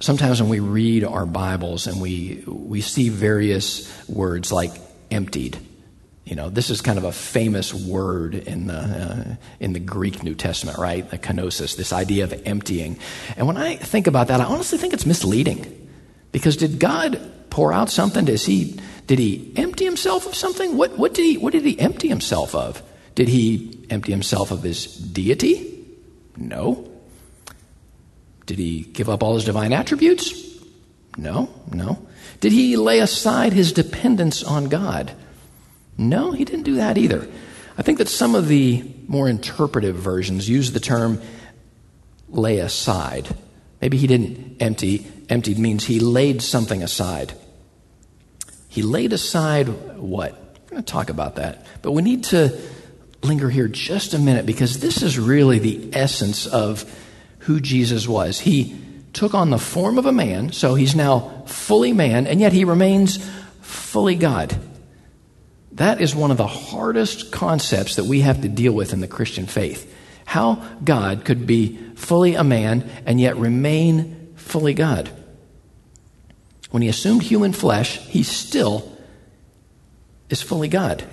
sometimes 0.00 0.42
when 0.42 0.50
we 0.50 0.60
read 0.60 1.04
our 1.04 1.26
Bibles 1.26 1.86
and 1.86 2.00
we, 2.00 2.42
we 2.46 2.80
see 2.80 3.08
various 3.08 3.88
words 4.08 4.50
like 4.50 4.72
emptied, 5.12 5.58
you 6.24 6.34
know, 6.34 6.50
this 6.50 6.70
is 6.70 6.80
kind 6.80 6.98
of 6.98 7.04
a 7.04 7.12
famous 7.12 7.72
word 7.72 8.34
in 8.34 8.66
the, 8.66 8.74
uh, 8.74 9.34
in 9.60 9.72
the 9.72 9.80
Greek 9.80 10.22
New 10.22 10.34
Testament, 10.34 10.78
right? 10.78 11.08
The 11.08 11.18
kenosis, 11.18 11.76
this 11.76 11.92
idea 11.92 12.24
of 12.24 12.42
emptying. 12.46 12.98
And 13.36 13.46
when 13.46 13.56
I 13.56 13.76
think 13.76 14.06
about 14.06 14.28
that, 14.28 14.40
I 14.40 14.44
honestly 14.44 14.78
think 14.78 14.92
it's 14.92 15.06
misleading. 15.06 15.88
Because 16.32 16.56
did 16.56 16.78
God 16.78 17.20
pour 17.50 17.72
out 17.72 17.90
something? 17.90 18.24
Does 18.24 18.46
he, 18.46 18.78
did 19.10 19.18
he 19.18 19.52
empty 19.56 19.84
himself 19.84 20.24
of 20.24 20.36
something? 20.36 20.76
What, 20.76 20.96
what, 20.96 21.14
did 21.14 21.24
he, 21.24 21.36
what 21.36 21.52
did 21.52 21.64
he 21.64 21.76
empty 21.80 22.06
himself 22.06 22.54
of? 22.54 22.80
Did 23.16 23.26
he 23.26 23.84
empty 23.90 24.12
himself 24.12 24.52
of 24.52 24.62
his 24.62 24.86
deity? 24.86 25.84
No. 26.36 26.88
Did 28.46 28.60
he 28.60 28.82
give 28.82 29.08
up 29.08 29.24
all 29.24 29.34
his 29.34 29.44
divine 29.44 29.72
attributes? 29.72 30.32
No, 31.16 31.52
no. 31.72 32.06
Did 32.38 32.52
he 32.52 32.76
lay 32.76 33.00
aside 33.00 33.52
his 33.52 33.72
dependence 33.72 34.44
on 34.44 34.68
God? 34.68 35.10
No, 35.98 36.30
he 36.30 36.44
didn't 36.44 36.62
do 36.62 36.76
that 36.76 36.96
either. 36.96 37.26
I 37.76 37.82
think 37.82 37.98
that 37.98 38.08
some 38.08 38.36
of 38.36 38.46
the 38.46 38.88
more 39.08 39.28
interpretive 39.28 39.96
versions 39.96 40.48
use 40.48 40.70
the 40.70 40.78
term 40.78 41.20
lay 42.28 42.60
aside. 42.60 43.34
Maybe 43.82 43.96
he 43.96 44.06
didn't 44.06 44.62
empty. 44.62 45.04
Emptied 45.28 45.58
means 45.58 45.84
he 45.84 45.98
laid 45.98 46.42
something 46.42 46.80
aside. 46.80 47.34
He 48.70 48.82
laid 48.82 49.12
aside 49.12 49.68
what? 49.98 50.32
I'm 50.32 50.70
going 50.70 50.82
to 50.82 50.92
talk 50.92 51.10
about 51.10 51.36
that. 51.36 51.66
But 51.82 51.90
we 51.90 52.02
need 52.02 52.24
to 52.24 52.58
linger 53.22 53.50
here 53.50 53.68
just 53.68 54.14
a 54.14 54.18
minute 54.18 54.46
because 54.46 54.78
this 54.78 55.02
is 55.02 55.18
really 55.18 55.58
the 55.58 55.90
essence 55.92 56.46
of 56.46 56.84
who 57.40 57.60
Jesus 57.60 58.08
was. 58.08 58.38
He 58.38 58.80
took 59.12 59.34
on 59.34 59.50
the 59.50 59.58
form 59.58 59.98
of 59.98 60.06
a 60.06 60.12
man, 60.12 60.52
so 60.52 60.76
he's 60.76 60.94
now 60.94 61.42
fully 61.46 61.92
man, 61.92 62.28
and 62.28 62.40
yet 62.40 62.52
he 62.52 62.64
remains 62.64 63.18
fully 63.60 64.14
God. 64.14 64.56
That 65.72 66.00
is 66.00 66.14
one 66.14 66.30
of 66.30 66.36
the 66.36 66.46
hardest 66.46 67.32
concepts 67.32 67.96
that 67.96 68.04
we 68.04 68.20
have 68.20 68.42
to 68.42 68.48
deal 68.48 68.72
with 68.72 68.92
in 68.92 69.00
the 69.00 69.08
Christian 69.08 69.46
faith. 69.46 69.92
How 70.26 70.64
God 70.84 71.24
could 71.24 71.44
be 71.44 71.76
fully 71.96 72.36
a 72.36 72.44
man 72.44 72.88
and 73.04 73.20
yet 73.20 73.36
remain 73.36 74.32
fully 74.36 74.74
God. 74.74 75.10
When 76.70 76.82
he 76.82 76.88
assumed 76.88 77.22
human 77.22 77.52
flesh, 77.52 77.98
he 77.98 78.22
still 78.22 78.90
is 80.28 80.40
fully 80.40 80.68
God. 80.68 81.04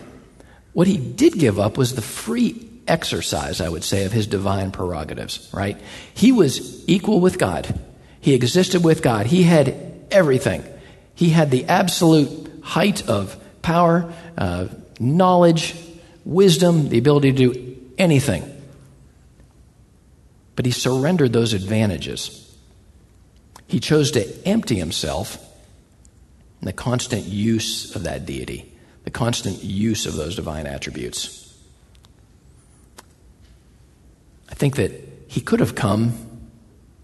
What 0.73 0.87
he 0.87 0.97
did 0.97 1.33
give 1.33 1.59
up 1.59 1.77
was 1.77 1.95
the 1.95 2.01
free 2.01 2.69
exercise, 2.87 3.59
I 3.59 3.69
would 3.69 3.83
say, 3.83 4.05
of 4.05 4.11
his 4.11 4.27
divine 4.27 4.71
prerogatives, 4.71 5.49
right? 5.51 5.77
He 6.13 6.31
was 6.31 6.87
equal 6.87 7.19
with 7.19 7.39
God. 7.39 7.79
He 8.21 8.33
existed 8.33 8.83
with 8.83 9.01
God. 9.01 9.25
He 9.25 9.43
had 9.43 9.75
everything. 10.11 10.63
He 11.15 11.29
had 11.29 11.49
the 11.49 11.65
absolute 11.65 12.61
height 12.63 13.07
of 13.09 13.35
power, 13.61 14.13
uh, 14.37 14.67
knowledge, 14.99 15.75
wisdom, 16.25 16.89
the 16.89 16.99
ability 16.99 17.31
to 17.31 17.37
do 17.37 17.77
anything. 17.97 18.43
But 20.55 20.65
he 20.65 20.71
surrendered 20.71 21.33
those 21.33 21.53
advantages. 21.53 22.43
He 23.67 23.79
chose 23.79 24.11
to 24.11 24.47
empty 24.47 24.75
himself 24.75 25.43
in 26.61 26.65
the 26.65 26.73
constant 26.73 27.25
use 27.25 27.95
of 27.95 28.03
that 28.03 28.25
deity 28.25 28.73
the 29.07 29.11
constant 29.11 29.63
use 29.63 30.05
of 30.05 30.17
those 30.17 30.35
divine 30.35 30.67
attributes. 30.67 31.57
I 34.49 34.53
think 34.53 34.75
that 34.75 34.91
he 35.29 35.39
could 35.39 35.61
have 35.61 35.75
come 35.75 36.11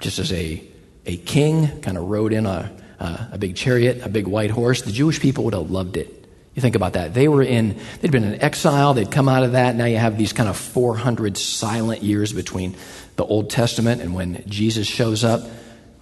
just 0.01 0.19
as 0.19 0.33
a, 0.33 0.61
a 1.05 1.15
king, 1.15 1.79
kind 1.79 1.97
of 1.97 2.03
rode 2.03 2.33
in 2.33 2.45
a, 2.45 2.69
a, 2.99 3.29
a 3.31 3.37
big 3.37 3.55
chariot, 3.55 4.01
a 4.03 4.09
big 4.09 4.27
white 4.27 4.51
horse. 4.51 4.81
The 4.81 4.91
Jewish 4.91 5.21
people 5.21 5.45
would 5.45 5.53
have 5.53 5.71
loved 5.71 5.95
it. 5.95 6.27
You 6.55 6.61
think 6.61 6.75
about 6.75 6.91
that. 6.91 7.13
They 7.13 7.29
were 7.29 7.41
in, 7.41 7.79
they'd 8.01 8.11
been 8.11 8.25
in 8.25 8.41
exile, 8.41 8.93
they'd 8.93 9.09
come 9.09 9.29
out 9.29 9.43
of 9.43 9.53
that. 9.53 9.77
Now 9.77 9.85
you 9.85 9.95
have 9.95 10.17
these 10.17 10.33
kind 10.33 10.49
of 10.49 10.57
400 10.57 11.37
silent 11.37 12.03
years 12.03 12.33
between 12.33 12.75
the 13.15 13.23
Old 13.23 13.49
Testament 13.49 14.01
and 14.01 14.13
when 14.13 14.43
Jesus 14.45 14.87
shows 14.87 15.23
up. 15.23 15.39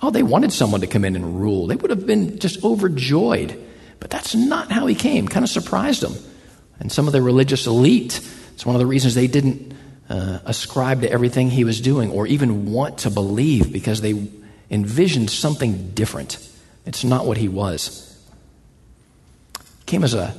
Oh, 0.02 0.10
they 0.10 0.24
wanted 0.24 0.52
someone 0.52 0.82
to 0.82 0.88
come 0.88 1.06
in 1.06 1.16
and 1.16 1.40
rule. 1.40 1.68
They 1.68 1.76
would 1.76 1.92
have 1.92 2.06
been 2.06 2.40
just 2.40 2.64
overjoyed. 2.64 3.58
But 4.00 4.10
that's 4.10 4.34
not 4.34 4.72
how 4.72 4.88
he 4.88 4.96
came. 4.96 5.28
Kind 5.28 5.44
of 5.44 5.50
surprised 5.50 6.02
them. 6.02 6.16
And 6.80 6.92
some 6.92 7.06
of 7.06 7.14
the 7.14 7.22
religious 7.22 7.68
elite, 7.68 8.20
it's 8.54 8.66
one 8.66 8.76
of 8.76 8.80
the 8.80 8.88
reasons 8.88 9.14
they 9.14 9.28
didn't 9.28 9.74
uh, 10.10 10.40
ascribe 10.46 11.02
to 11.02 11.12
everything 11.12 11.50
he 11.50 11.64
was 11.64 11.80
doing 11.80 12.10
or 12.10 12.26
even 12.26 12.72
want 12.72 13.00
to 13.00 13.12
believe 13.12 13.72
because 13.72 14.02
they 14.02 14.28
envisioned 14.72 15.30
something 15.30 15.92
different. 15.92 16.40
It's 16.86 17.04
not 17.04 17.26
what 17.26 17.38
he 17.38 17.48
was. 17.48 18.08
He 19.80 19.86
came 19.86 20.04
as 20.04 20.16
a 20.16 20.34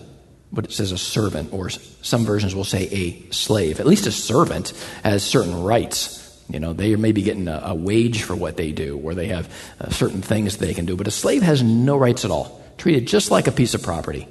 what 0.51 0.67
it 0.67 0.73
says 0.73 0.93
a 0.93 0.99
servant, 0.99 1.51
or 1.55 1.71
some 1.71 2.27
versions 2.27 2.55
will 2.55 2.65
say 2.65 2.83
a 2.91 3.33
slave. 3.33 3.81
At 3.81 3.87
least 3.87 4.07
a 4.07 4.13
servant 4.13 4.75
has 5.03 5.25
certain 5.25 5.63
rights. 5.63 6.22
You 6.49 6.61
know, 6.61 6.73
they 6.73 6.93
are 6.93 6.99
maybe 6.99 7.23
getting 7.23 7.49
a, 7.49 7.63
a 7.67 7.75
wage 7.75 8.23
for 8.23 8.35
what 8.35 8.57
they 8.57 8.73
do, 8.73 8.99
or 8.99 9.15
they 9.15 9.29
have 9.29 9.53
uh, 9.81 9.91
certain 9.91 10.23
things 10.23 10.57
they 10.57 10.75
can 10.75 10.87
do. 10.87 10.97
But 10.97 11.09
a 11.09 11.13
slave 11.13 11.43
has 11.43 11.63
no 11.63 11.97
rights 11.97 12.25
at 12.25 12.31
all 12.31 12.63
treated 12.79 13.07
just 13.07 13.31
like 13.31 13.47
a 13.47 13.53
piece 13.53 13.75
of 13.75 13.83
property 13.83 14.27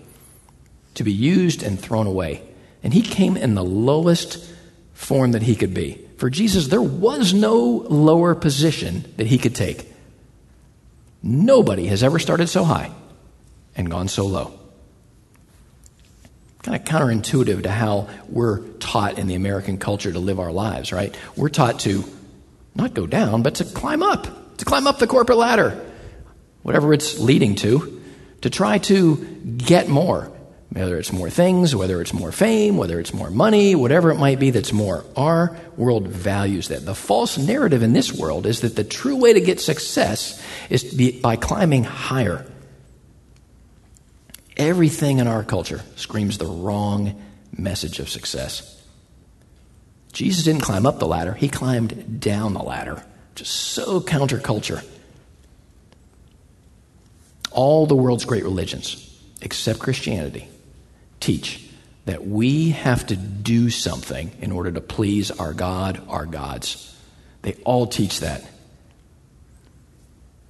to 0.95 1.03
be 1.03 1.13
used 1.13 1.63
and 1.63 1.79
thrown 1.79 2.07
away. 2.07 2.43
And 2.83 2.93
he 2.93 3.01
came 3.01 3.37
in 3.37 3.55
the 3.55 3.63
lowest 3.63 4.43
form 4.93 5.31
that 5.31 5.41
he 5.41 5.55
could 5.55 5.73
be. 5.73 6.05
For 6.17 6.29
Jesus, 6.29 6.67
there 6.67 6.81
was 6.81 7.33
no 7.33 7.57
lower 7.89 8.35
position 8.35 9.05
that 9.17 9.27
he 9.27 9.37
could 9.37 9.55
take. 9.55 9.91
Nobody 11.23 11.87
has 11.87 12.03
ever 12.03 12.19
started 12.19 12.47
so 12.47 12.63
high 12.63 12.91
and 13.75 13.89
gone 13.89 14.07
so 14.07 14.25
low. 14.25 14.59
Kind 16.63 16.77
of 16.77 16.83
counterintuitive 16.83 17.63
to 17.63 17.71
how 17.71 18.07
we're 18.29 18.59
taught 18.79 19.17
in 19.17 19.27
the 19.27 19.35
American 19.35 19.77
culture 19.77 20.11
to 20.11 20.19
live 20.19 20.39
our 20.39 20.51
lives, 20.51 20.91
right? 20.91 21.15
We're 21.35 21.49
taught 21.49 21.79
to 21.81 22.03
not 22.75 22.93
go 22.93 23.07
down, 23.07 23.41
but 23.41 23.55
to 23.55 23.65
climb 23.65 24.03
up, 24.03 24.57
to 24.57 24.65
climb 24.65 24.87
up 24.87 24.99
the 24.99 25.07
corporate 25.07 25.37
ladder, 25.37 25.83
whatever 26.61 26.93
it's 26.93 27.19
leading 27.19 27.55
to 27.55 28.01
to 28.41 28.49
try 28.49 28.77
to 28.79 29.17
get 29.57 29.87
more, 29.87 30.31
whether 30.69 30.97
it's 30.97 31.11
more 31.11 31.29
things, 31.29 31.75
whether 31.75 32.01
it's 32.01 32.13
more 32.13 32.31
fame, 32.31 32.77
whether 32.77 32.99
it's 32.99 33.13
more 33.13 33.29
money, 33.29 33.75
whatever 33.75 34.11
it 34.11 34.17
might 34.17 34.39
be 34.39 34.49
that's 34.49 34.73
more. 34.73 35.05
Our 35.15 35.55
world 35.77 36.07
values 36.07 36.69
that. 36.69 36.85
The 36.85 36.95
false 36.95 37.37
narrative 37.37 37.83
in 37.83 37.93
this 37.93 38.13
world 38.13 38.45
is 38.45 38.61
that 38.61 38.75
the 38.75 38.83
true 38.83 39.15
way 39.15 39.33
to 39.33 39.41
get 39.41 39.59
success 39.59 40.41
is 40.69 41.19
by 41.21 41.35
climbing 41.35 41.83
higher. 41.83 42.45
Everything 44.61 45.17
in 45.17 45.25
our 45.25 45.43
culture 45.43 45.81
screams 45.95 46.37
the 46.37 46.45
wrong 46.45 47.19
message 47.57 47.97
of 47.97 48.09
success. 48.09 48.79
Jesus 50.13 50.43
didn't 50.43 50.61
climb 50.61 50.85
up 50.85 50.99
the 50.99 51.07
ladder, 51.07 51.33
he 51.33 51.49
climbed 51.49 52.21
down 52.21 52.53
the 52.53 52.61
ladder. 52.61 53.03
Just 53.33 53.51
so 53.51 53.99
counterculture. 53.99 54.85
All 57.49 57.87
the 57.87 57.95
world's 57.95 58.23
great 58.23 58.43
religions, 58.43 59.19
except 59.41 59.79
Christianity, 59.79 60.47
teach 61.19 61.67
that 62.05 62.27
we 62.27 62.69
have 62.69 63.07
to 63.07 63.15
do 63.15 63.71
something 63.71 64.29
in 64.41 64.51
order 64.51 64.71
to 64.71 64.81
please 64.81 65.31
our 65.31 65.53
God, 65.53 66.03
our 66.07 66.27
gods. 66.27 66.95
They 67.41 67.53
all 67.65 67.87
teach 67.87 68.19
that. 68.19 68.47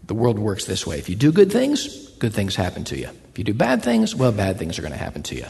The 0.03 0.15
world 0.15 0.37
works 0.37 0.65
this 0.65 0.85
way. 0.85 0.99
If 0.99 1.07
you 1.07 1.15
do 1.15 1.31
good 1.31 1.49
things, 1.49 2.09
good 2.19 2.33
things 2.33 2.57
happen 2.57 2.83
to 2.85 2.97
you. 2.97 3.09
If 3.31 3.37
you 3.37 3.43
do 3.43 3.53
bad 3.53 3.83
things, 3.83 4.13
well, 4.15 4.31
bad 4.31 4.57
things 4.57 4.77
are 4.77 4.81
going 4.81 4.93
to 4.93 4.97
happen 4.97 5.23
to 5.23 5.35
you. 5.35 5.45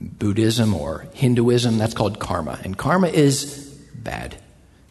Buddhism 0.00 0.74
or 0.74 1.06
Hinduism, 1.14 1.78
that's 1.78 1.94
called 1.94 2.20
karma. 2.20 2.58
And 2.62 2.76
karma 2.76 3.08
is 3.08 3.68
bad. 3.94 4.36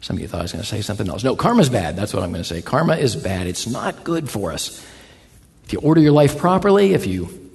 Some 0.01 0.17
of 0.17 0.21
you 0.21 0.27
thought 0.27 0.39
I 0.39 0.43
was 0.43 0.51
going 0.51 0.63
to 0.63 0.69
say 0.69 0.81
something 0.81 1.07
else. 1.09 1.23
No, 1.23 1.35
karma's 1.35 1.69
bad. 1.69 1.95
That's 1.95 2.13
what 2.13 2.23
I'm 2.23 2.31
going 2.31 2.43
to 2.43 2.47
say. 2.47 2.61
Karma 2.61 2.95
is 2.95 3.15
bad. 3.15 3.47
It's 3.47 3.67
not 3.67 4.03
good 4.03 4.29
for 4.29 4.51
us. 4.51 4.85
If 5.65 5.73
you 5.73 5.79
order 5.79 6.01
your 6.01 6.11
life 6.11 6.37
properly, 6.37 6.93
if 6.93 7.07
you 7.07 7.51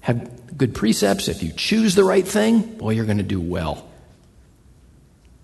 have 0.00 0.56
good 0.56 0.74
precepts, 0.74 1.28
if 1.28 1.42
you 1.42 1.52
choose 1.52 1.94
the 1.94 2.04
right 2.04 2.26
thing, 2.26 2.60
boy, 2.60 2.90
you're 2.90 3.06
going 3.06 3.18
to 3.18 3.24
do 3.24 3.40
well. 3.40 3.88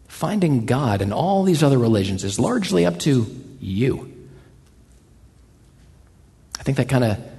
Finding 0.09 0.67
God 0.67 1.03
in 1.03 1.13
all 1.13 1.43
these 1.43 1.63
other 1.63 1.79
religions 1.79 2.23
is 2.23 2.39
largely 2.39 2.87
up 2.87 2.99
to 3.01 3.27
you. 3.61 4.13
I 6.61 6.63
think 6.63 6.77
that 6.77 6.89
kind 6.89 7.03
of 7.03 7.32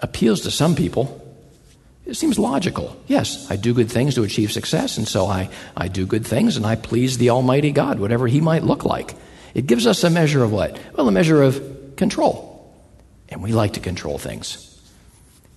appeals 0.00 0.42
to 0.42 0.50
some 0.50 0.74
people. 0.74 1.16
It 2.06 2.14
seems 2.14 2.38
logical. 2.38 3.00
Yes, 3.06 3.48
I 3.50 3.56
do 3.56 3.72
good 3.72 3.90
things 3.90 4.16
to 4.16 4.24
achieve 4.24 4.50
success, 4.50 4.98
and 4.98 5.06
so 5.06 5.26
I, 5.26 5.48
I 5.76 5.88
do 5.88 6.06
good 6.06 6.26
things 6.26 6.56
and 6.56 6.66
I 6.66 6.74
please 6.74 7.18
the 7.18 7.30
Almighty 7.30 7.70
God, 7.70 8.00
whatever 8.00 8.26
He 8.26 8.40
might 8.40 8.64
look 8.64 8.84
like. 8.84 9.14
It 9.54 9.66
gives 9.66 9.86
us 9.86 10.02
a 10.02 10.10
measure 10.10 10.42
of 10.42 10.52
what? 10.52 10.78
Well, 10.96 11.08
a 11.08 11.12
measure 11.12 11.42
of 11.42 11.94
control. 11.96 12.50
And 13.28 13.42
we 13.42 13.52
like 13.52 13.74
to 13.74 13.80
control 13.80 14.18
things. 14.18 14.66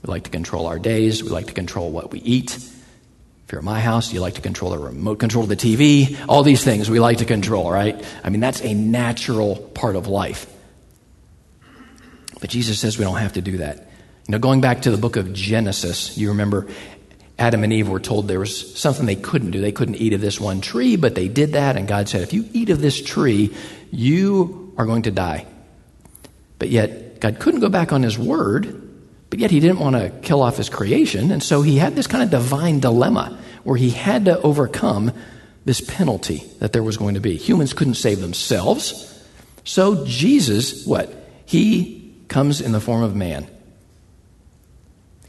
We 0.04 0.12
like 0.12 0.26
to 0.26 0.30
control 0.30 0.68
our 0.68 0.78
days. 0.78 1.24
We 1.24 1.30
like 1.30 1.48
to 1.48 1.54
control 1.54 1.90
what 1.90 2.12
we 2.12 2.20
eat. 2.20 2.56
If 2.56 3.52
you're 3.52 3.60
at 3.60 3.66
my 3.66 3.80
house, 3.80 4.14
you 4.14 4.20
like 4.20 4.36
to 4.36 4.42
control 4.42 4.72
the 4.72 4.78
remote 4.78 5.20
control 5.20 5.46
the 5.46 5.56
TV. 5.56 6.18
All 6.28 6.44
these 6.44 6.64
things 6.64 6.90
we 6.90 7.00
like 7.00 7.18
to 7.20 7.26
control, 7.26 7.72
right? 7.72 8.04
I 8.24 8.30
mean, 8.30 8.42
that's 8.42 8.62
a 8.62 8.74
natural 8.74 9.56
part 9.56 9.96
of 9.96 10.08
life. 10.08 10.48
But 12.40 12.50
Jesus 12.50 12.80
says 12.80 12.98
we 12.98 13.06
don't 13.06 13.18
have 13.18 13.34
to 13.34 13.42
do 13.42 13.58
that. 13.58 13.90
Know, 14.28 14.40
going 14.40 14.62
back 14.62 14.84
to 14.84 14.92
the 14.92 14.98
book 14.98 15.18
of 15.18 15.34
Genesis, 15.34 16.18
you 16.18 16.30
remember 16.30 16.68
Adam 17.38 17.64
and 17.64 17.74
Eve 17.74 17.90
were 17.90 18.00
told 18.00 18.28
there 18.28 18.40
was 18.40 18.80
something 18.80 19.06
they 19.06 19.16
couldn't 19.16 19.52
do. 19.52 19.60
They 19.60 19.72
couldn't 19.74 19.96
eat 19.96 20.14
of 20.14 20.22
this 20.22 20.40
one 20.40 20.62
tree, 20.62 20.96
but 20.96 21.14
they 21.16 21.28
did 21.28 21.54
that, 21.54 21.76
and 21.76 21.88
God 21.88 22.08
said, 22.08 22.22
if 22.22 22.32
you 22.32 22.48
eat 22.54 22.70
of 22.70 22.80
this 22.80 23.02
tree, 23.02 23.54
you 23.92 24.74
are 24.78 24.86
going 24.86 25.04
to 25.04 25.12
die. 25.12 25.46
But 26.58 26.70
yet, 26.70 27.20
God 27.20 27.40
couldn't 27.40 27.60
go 27.60 27.70
back 27.70 27.92
on 27.92 28.02
his 28.02 28.18
word, 28.18 28.80
but 29.30 29.40
yet 29.40 29.52
he 29.52 29.60
didn't 29.60 29.80
want 29.80 29.96
to 29.96 30.10
kill 30.22 30.42
off 30.42 30.58
his 30.58 30.70
creation. 30.70 31.32
And 31.32 31.44
so 31.44 31.62
he 31.62 31.78
had 31.78 31.96
this 31.96 32.08
kind 32.08 32.24
of 32.24 32.30
divine 32.30 32.80
dilemma 32.80 33.40
where 33.64 33.78
he 33.78 33.90
had 33.90 34.26
to 34.26 34.40
overcome 34.42 35.12
this 35.66 35.82
penalty 35.82 36.44
that 36.60 36.72
there 36.72 36.84
was 36.84 36.98
going 36.98 37.16
to 37.16 37.20
be. 37.20 37.36
Humans 37.36 37.74
couldn't 37.74 37.96
save 37.96 38.20
themselves. 38.20 39.10
So 39.64 40.06
Jesus, 40.06 40.86
what? 40.86 41.14
He 41.46 42.16
comes 42.28 42.62
in 42.62 42.72
the 42.72 42.82
form 42.82 43.04
of 43.04 43.16
man. 43.16 43.48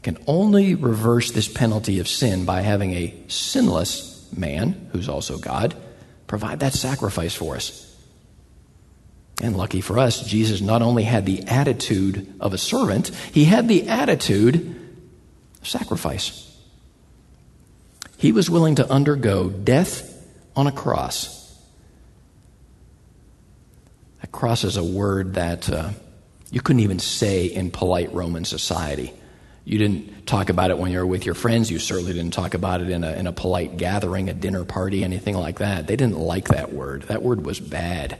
Can 0.05 0.19
only 0.27 0.75
reverse 0.75 1.31
this 1.31 1.47
penalty 1.47 1.97
of 1.97 2.07
sin 2.07 2.45
by 2.45 2.61
having 2.61 2.93
a 2.93 3.15
sinless 3.27 4.31
man, 4.31 4.89
who's 4.91 5.09
also 5.09 5.39
God, 5.39 5.75
provide 6.27 6.59
that 6.59 6.73
sacrifice 6.73 7.33
for 7.33 7.55
us. 7.55 7.91
And 9.41 9.57
lucky 9.57 9.81
for 9.81 9.97
us, 9.97 10.23
Jesus 10.23 10.61
not 10.61 10.83
only 10.83 11.05
had 11.05 11.25
the 11.25 11.41
attitude 11.47 12.35
of 12.39 12.53
a 12.53 12.57
servant, 12.59 13.07
he 13.33 13.45
had 13.45 13.67
the 13.67 13.87
attitude 13.87 14.79
of 15.59 15.67
sacrifice. 15.67 16.55
He 18.17 18.31
was 18.31 18.47
willing 18.47 18.75
to 18.75 18.87
undergo 18.87 19.49
death 19.49 20.23
on 20.55 20.67
a 20.67 20.71
cross. 20.71 21.51
A 24.21 24.27
cross 24.27 24.65
is 24.65 24.77
a 24.77 24.83
word 24.83 25.33
that 25.33 25.67
uh, 25.67 25.89
you 26.51 26.61
couldn't 26.61 26.81
even 26.81 26.99
say 26.99 27.47
in 27.47 27.71
polite 27.71 28.13
Roman 28.13 28.45
society. 28.45 29.11
You 29.65 29.79
didn't 29.79 30.27
talk 30.27 30.49
about 30.49 30.69
it 30.69 30.77
when 30.77 30.91
you 30.91 30.99
were 30.99 31.05
with 31.07 31.25
your 31.25 31.33
friends. 31.33 31.71
You 31.71 31.79
certainly 31.79 32.13
didn't 32.13 32.33
talk 32.33 32.53
about 32.53 32.81
it 32.81 32.89
in 32.89 33.03
a, 33.03 33.11
in 33.13 33.25
a 33.25 33.33
polite 33.33 33.77
gathering, 33.77 34.29
a 34.29 34.33
dinner 34.33 34.63
party, 34.63 35.03
anything 35.03 35.35
like 35.35 35.57
that. 35.57 35.87
They 35.87 35.95
didn't 35.95 36.19
like 36.19 36.49
that 36.49 36.71
word. 36.71 37.03
That 37.03 37.23
word 37.23 37.43
was 37.43 37.59
bad. 37.59 38.19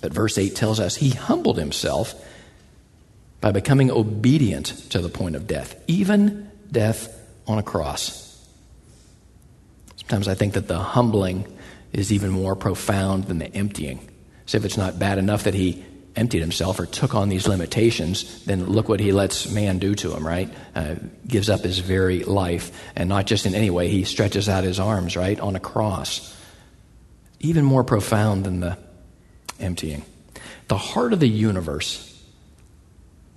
But 0.00 0.12
verse 0.12 0.36
8 0.36 0.56
tells 0.56 0.80
us 0.80 0.96
he 0.96 1.10
humbled 1.10 1.58
himself 1.58 2.14
by 3.40 3.52
becoming 3.52 3.90
obedient 3.90 4.66
to 4.90 5.00
the 5.00 5.08
point 5.08 5.36
of 5.36 5.46
death, 5.46 5.80
even 5.86 6.50
death 6.70 7.16
on 7.46 7.58
a 7.58 7.62
cross. 7.62 8.24
Sometimes 9.96 10.26
I 10.26 10.34
think 10.34 10.54
that 10.54 10.66
the 10.66 10.78
humbling 10.78 11.46
is 11.92 12.12
even 12.12 12.30
more 12.30 12.56
profound 12.56 13.24
than 13.24 13.38
the 13.38 13.54
emptying. 13.54 14.10
So 14.46 14.58
if 14.58 14.64
it's 14.64 14.76
not 14.76 14.98
bad 14.98 15.18
enough 15.18 15.44
that 15.44 15.54
he 15.54 15.84
emptied 16.16 16.40
himself 16.40 16.78
or 16.78 16.86
took 16.86 17.14
on 17.14 17.28
these 17.28 17.48
limitations, 17.48 18.44
then 18.44 18.66
look 18.66 18.88
what 18.88 19.00
he 19.00 19.12
lets 19.12 19.50
man 19.50 19.78
do 19.78 19.94
to 19.96 20.14
him, 20.14 20.26
right? 20.26 20.52
Uh, 20.74 20.94
gives 21.26 21.50
up 21.50 21.60
his 21.60 21.80
very 21.80 22.22
life. 22.24 22.70
And 22.94 23.08
not 23.08 23.26
just 23.26 23.46
in 23.46 23.54
any 23.54 23.70
way, 23.70 23.88
he 23.88 24.04
stretches 24.04 24.48
out 24.48 24.64
his 24.64 24.78
arms, 24.78 25.16
right, 25.16 25.38
on 25.40 25.56
a 25.56 25.60
cross. 25.60 26.30
Even 27.40 27.64
more 27.64 27.84
profound 27.84 28.44
than 28.44 28.60
the 28.60 28.78
emptying. 29.58 30.04
The 30.68 30.78
heart 30.78 31.12
of 31.12 31.20
the 31.20 31.28
universe 31.28 32.10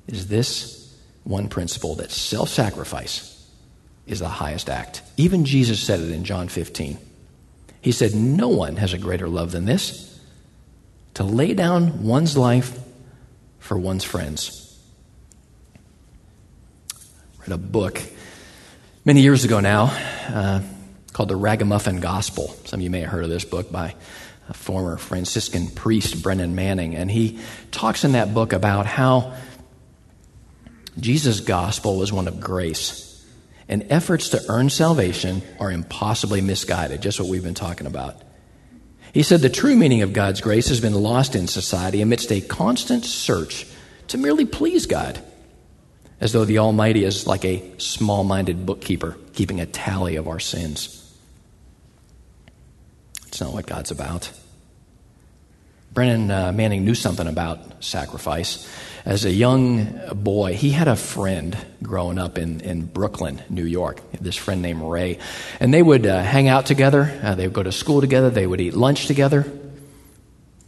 is 0.08 0.28
this 0.28 0.96
one 1.24 1.50
principle 1.50 1.96
that 1.96 2.12
self 2.12 2.50
sacrifice 2.50 3.34
is 4.06 4.20
the 4.20 4.30
highest 4.30 4.70
act. 4.70 5.02
Even 5.18 5.46
Jesus 5.46 5.82
said 5.82 6.00
it 6.00 6.12
in 6.12 6.24
John 6.24 6.48
15. 6.48 6.98
He 7.82 7.92
said, 7.92 8.16
No 8.16 8.48
one 8.48 8.78
has 8.78 8.94
a 8.94 8.98
greater 8.98 9.28
love 9.28 9.52
than 9.52 9.66
this 9.66 10.17
to 11.18 11.24
lay 11.24 11.56
down 11.56 12.04
one's 12.04 12.38
life 12.38 12.78
for 13.58 13.76
one's 13.76 14.04
friends. 14.04 14.80
I 16.94 17.42
read 17.42 17.54
a 17.54 17.58
book 17.58 18.00
many 19.04 19.22
years 19.22 19.44
ago 19.44 19.60
now 19.60 19.86
uh, 20.28 20.62
called 21.14 21.30
The 21.30 21.36
Ragamuffin 21.36 22.02
Gospel. 22.02 22.50
Some 22.66 22.82
of 22.82 22.84
you 22.84 22.92
may 22.92 23.00
have 23.00 23.10
heard 23.10 23.24
of 23.24 23.32
this 23.32 23.46
book 23.46 23.72
by 23.72 23.96
a 24.48 24.54
former 24.54 24.96
Franciscan 24.98 25.70
priest, 25.70 26.22
Brennan 26.22 26.54
Manning, 26.54 26.96
and 26.96 27.10
he 27.10 27.40
talks 27.72 28.04
in 28.04 28.12
that 28.12 28.36
book 28.36 28.54
about 28.54 28.86
how 28.86 29.34
Jesus' 31.00 31.40
gospel 31.40 31.98
was 31.98 32.14
one 32.14 32.28
of 32.28 32.40
grace. 32.40 33.26
And 33.68 33.88
efforts 33.90 34.30
to 34.30 34.42
earn 34.50 34.70
salvation 34.70 35.42
are 35.60 35.72
impossibly 35.72 36.42
misguided, 36.42 37.02
just 37.02 37.20
what 37.20 37.28
we've 37.28 37.44
been 37.44 37.56
talking 37.56 37.88
about. 37.88 38.22
He 39.14 39.24
said 39.24 39.42
the 39.42 39.50
true 39.50 39.76
meaning 39.76 40.02
of 40.02 40.14
God's 40.14 40.42
grace 40.42 40.70
has 40.70 40.80
been 40.80 40.94
lost 40.94 41.36
in 41.36 41.48
society 41.48 42.02
amidst 42.02 42.32
a 42.32 42.42
constant 42.42 43.06
search 43.06 43.66
to 44.08 44.18
merely 44.18 44.46
please 44.46 44.86
God, 44.86 45.22
as 46.20 46.34
though 46.34 46.46
the 46.46 46.60
Almighty 46.60 47.04
is 47.04 47.28
like 47.28 47.46
a 47.46 47.64
small 47.78 48.24
minded 48.24 48.66
bookkeeper 48.66 49.18
keeping 49.34 49.60
a 49.60 49.66
tally 49.66 50.16
of 50.16 50.28
our 50.28 50.40
sins. 50.40 51.04
It's 53.28 53.42
not 53.42 53.54
what 53.54 53.66
God's 53.66 53.92
about. 53.92 54.32
Brennan 55.98 56.30
uh, 56.30 56.52
Manning 56.52 56.86
knew 56.86 56.94
something 56.94 57.26
about 57.26 57.84
sacrifice. 57.84 58.72
As 59.04 59.26
a 59.26 59.32
young 59.32 60.00
boy, 60.14 60.54
he 60.54 60.70
had 60.70 60.88
a 60.88 60.96
friend 60.96 61.58
growing 61.82 62.20
up 62.20 62.38
in, 62.38 62.62
in 62.62 62.86
Brooklyn, 62.86 63.42
New 63.50 63.66
York, 63.66 64.00
this 64.12 64.36
friend 64.36 64.62
named 64.62 64.84
Ray. 64.84 65.18
And 65.60 65.74
they 65.74 65.82
would 65.82 66.06
uh, 66.06 66.22
hang 66.22 66.50
out 66.50 66.68
together, 66.68 67.20
uh, 67.24 67.34
they 67.34 67.48
would 67.48 67.56
go 67.56 67.64
to 67.64 67.72
school 67.72 68.00
together, 68.00 68.30
they 68.30 68.46
would 68.46 68.62
eat 68.62 68.76
lunch 68.76 69.08
together, 69.08 69.52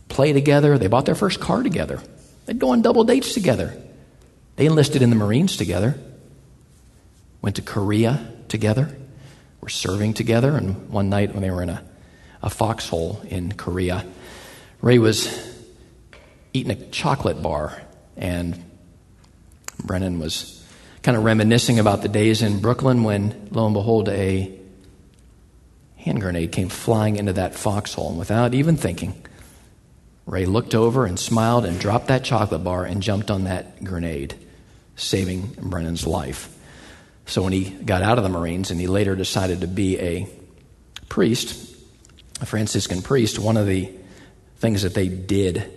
play 0.07 0.33
together. 0.33 0.79
They 0.79 0.87
bought 0.87 1.05
their 1.05 1.13
first 1.13 1.39
car 1.39 1.61
together, 1.61 2.01
they'd 2.47 2.57
go 2.57 2.71
on 2.71 2.81
double 2.81 3.03
dates 3.03 3.35
together. 3.35 3.79
They 4.55 4.65
enlisted 4.65 5.03
in 5.03 5.11
the 5.11 5.15
Marines 5.15 5.57
together, 5.57 5.95
went 7.43 7.57
to 7.57 7.61
Korea 7.61 8.33
together, 8.47 8.97
were 9.61 9.69
serving 9.69 10.15
together. 10.15 10.57
And 10.57 10.89
one 10.89 11.11
night 11.11 11.33
when 11.33 11.43
they 11.43 11.51
were 11.51 11.61
in 11.61 11.69
a 11.69 11.83
a 12.41 12.49
foxhole 12.49 13.21
in 13.27 13.51
Korea. 13.53 14.05
Ray 14.81 14.97
was 14.97 15.27
eating 16.53 16.71
a 16.71 16.89
chocolate 16.89 17.41
bar, 17.41 17.81
and 18.15 18.63
Brennan 19.83 20.19
was 20.19 20.65
kind 21.03 21.17
of 21.17 21.23
reminiscing 21.23 21.79
about 21.79 22.01
the 22.01 22.07
days 22.07 22.41
in 22.41 22.61
Brooklyn 22.61 23.03
when, 23.03 23.49
lo 23.51 23.65
and 23.65 23.73
behold, 23.73 24.07
a 24.07 24.57
hand 25.97 26.21
grenade 26.21 26.53
came 26.53 26.69
flying 26.69 27.17
into 27.17 27.33
that 27.33 27.55
foxhole. 27.55 28.09
And 28.09 28.19
without 28.19 28.53
even 28.53 28.77
thinking, 28.77 29.21
Ray 30.25 30.45
looked 30.45 30.73
over 30.73 31.05
and 31.05 31.19
smiled 31.19 31.65
and 31.65 31.77
dropped 31.77 32.07
that 32.07 32.23
chocolate 32.23 32.63
bar 32.63 32.85
and 32.85 33.01
jumped 33.01 33.29
on 33.29 33.43
that 33.45 33.83
grenade, 33.83 34.35
saving 34.95 35.57
Brennan's 35.59 36.07
life. 36.07 36.55
So 37.25 37.43
when 37.43 37.51
he 37.51 37.69
got 37.69 38.01
out 38.01 38.17
of 38.17 38.23
the 38.23 38.29
Marines 38.29 38.71
and 38.71 38.79
he 38.79 38.87
later 38.87 39.15
decided 39.15 39.61
to 39.61 39.67
be 39.67 39.99
a 39.99 40.27
priest, 41.09 41.75
a 42.41 42.45
Franciscan 42.45 43.01
priest, 43.01 43.39
one 43.39 43.57
of 43.57 43.67
the 43.67 43.91
things 44.59 44.83
that 44.83 44.93
they 44.93 45.07
did, 45.07 45.71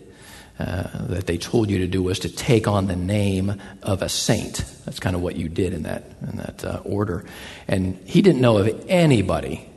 uh, 0.58 1.06
that 1.06 1.26
they 1.26 1.38
told 1.38 1.70
you 1.70 1.78
to 1.78 1.86
do, 1.86 2.02
was 2.02 2.20
to 2.20 2.28
take 2.28 2.68
on 2.68 2.86
the 2.86 2.96
name 2.96 3.60
of 3.82 4.02
a 4.02 4.08
saint. 4.08 4.64
That's 4.84 5.00
kind 5.00 5.16
of 5.16 5.22
what 5.22 5.36
you 5.36 5.48
did 5.48 5.72
in 5.72 5.84
that, 5.84 6.04
in 6.20 6.36
that 6.36 6.64
uh, 6.64 6.80
order. 6.84 7.24
And 7.66 7.96
he 8.04 8.22
didn't 8.22 8.40
know 8.40 8.58
of 8.58 8.84
anybody 8.88 9.68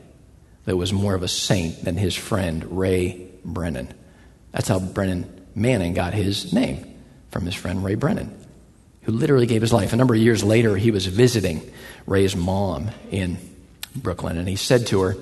that 0.64 0.76
was 0.76 0.92
more 0.92 1.14
of 1.14 1.22
a 1.22 1.28
saint 1.28 1.84
than 1.84 1.96
his 1.96 2.14
friend 2.14 2.76
Ray 2.76 3.30
Brennan. 3.44 3.94
That's 4.52 4.68
how 4.68 4.80
Brennan 4.80 5.46
Manning 5.54 5.94
got 5.94 6.12
his 6.12 6.52
name 6.52 6.94
from 7.30 7.46
his 7.46 7.54
friend 7.54 7.84
Ray 7.84 7.94
Brennan, 7.94 8.36
who 9.02 9.12
literally 9.12 9.46
gave 9.46 9.62
his 9.62 9.72
life. 9.72 9.92
A 9.92 9.96
number 9.96 10.14
of 10.14 10.20
years 10.20 10.42
later, 10.42 10.76
he 10.76 10.90
was 10.90 11.06
visiting 11.06 11.62
Ray's 12.06 12.34
mom 12.34 12.90
in 13.10 13.38
Brooklyn, 13.94 14.36
and 14.36 14.48
he 14.48 14.56
said 14.56 14.88
to 14.88 15.00
her, 15.02 15.16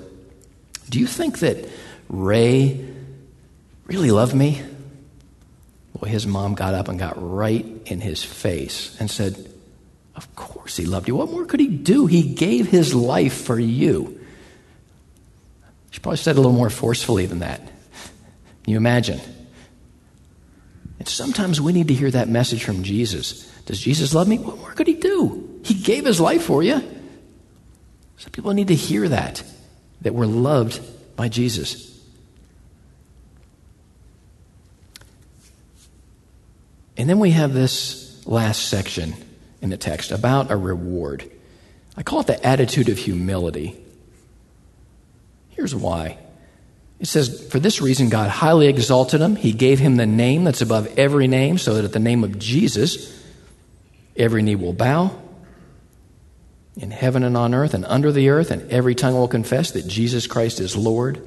do 0.89 0.99
you 0.99 1.07
think 1.07 1.39
that 1.39 1.69
Ray 2.09 2.94
really 3.85 4.11
love 4.11 4.33
me? 4.33 4.61
Well, 5.93 6.11
his 6.11 6.27
mom 6.27 6.55
got 6.55 6.73
up 6.73 6.87
and 6.87 6.99
got 6.99 7.15
right 7.17 7.65
in 7.85 8.01
his 8.01 8.23
face 8.23 8.95
and 8.99 9.09
said, 9.09 9.49
Of 10.15 10.35
course 10.35 10.77
he 10.77 10.85
loved 10.85 11.07
you. 11.07 11.15
What 11.15 11.31
more 11.31 11.45
could 11.45 11.59
he 11.59 11.67
do? 11.67 12.05
He 12.05 12.33
gave 12.33 12.67
his 12.67 12.93
life 12.93 13.33
for 13.33 13.59
you. 13.59 14.19
She 15.91 15.99
probably 16.01 16.17
said 16.17 16.35
a 16.35 16.39
little 16.39 16.51
more 16.51 16.69
forcefully 16.69 17.25
than 17.25 17.39
that. 17.39 17.61
Can 17.61 18.71
you 18.71 18.77
imagine? 18.77 19.21
And 20.99 21.07
sometimes 21.07 21.61
we 21.61 21.71
need 21.71 21.87
to 21.87 21.93
hear 21.93 22.11
that 22.11 22.27
message 22.27 22.63
from 22.63 22.83
Jesus. 22.83 23.49
Does 23.65 23.79
Jesus 23.79 24.13
love 24.13 24.27
me? 24.27 24.37
What 24.37 24.57
more 24.57 24.73
could 24.73 24.87
he 24.87 24.95
do? 24.95 25.61
He 25.63 25.73
gave 25.73 26.05
his 26.05 26.19
life 26.19 26.43
for 26.43 26.61
you. 26.61 26.81
Some 28.17 28.31
people 28.31 28.53
need 28.53 28.67
to 28.67 28.75
hear 28.75 29.07
that, 29.09 29.43
that 30.01 30.13
we're 30.13 30.25
loved 30.25 30.81
by 31.15 31.29
Jesus. 31.29 31.94
And 36.97 37.09
then 37.09 37.19
we 37.19 37.31
have 37.31 37.53
this 37.53 38.25
last 38.25 38.67
section 38.67 39.15
in 39.61 39.69
the 39.69 39.77
text 39.77 40.11
about 40.11 40.51
a 40.51 40.55
reward. 40.55 41.29
I 41.97 42.03
call 42.03 42.21
it 42.21 42.27
the 42.27 42.45
attitude 42.45 42.89
of 42.89 42.97
humility. 42.97 43.77
Here's 45.49 45.75
why. 45.75 46.17
It 46.99 47.07
says, 47.07 47.47
For 47.49 47.59
this 47.59 47.81
reason, 47.81 48.09
God 48.09 48.29
highly 48.29 48.67
exalted 48.67 49.21
him. 49.21 49.35
He 49.35 49.51
gave 49.51 49.79
him 49.79 49.97
the 49.97 50.05
name 50.05 50.43
that's 50.43 50.61
above 50.61 50.97
every 50.97 51.27
name, 51.27 51.57
so 51.57 51.75
that 51.75 51.85
at 51.85 51.93
the 51.93 51.99
name 51.99 52.23
of 52.23 52.39
Jesus, 52.39 53.23
every 54.15 54.41
knee 54.41 54.55
will 54.55 54.73
bow 54.73 55.21
in 56.77 56.91
heaven 56.91 57.23
and 57.23 57.37
on 57.37 57.53
earth 57.53 57.73
and 57.73 57.85
under 57.85 58.11
the 58.11 58.29
earth, 58.29 58.51
and 58.51 58.69
every 58.71 58.95
tongue 58.95 59.13
will 59.13 59.27
confess 59.27 59.71
that 59.71 59.87
Jesus 59.87 60.27
Christ 60.27 60.59
is 60.59 60.75
Lord 60.75 61.25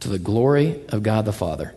to 0.00 0.08
the 0.08 0.18
glory 0.18 0.80
of 0.88 1.02
God 1.02 1.24
the 1.24 1.32
Father. 1.32 1.74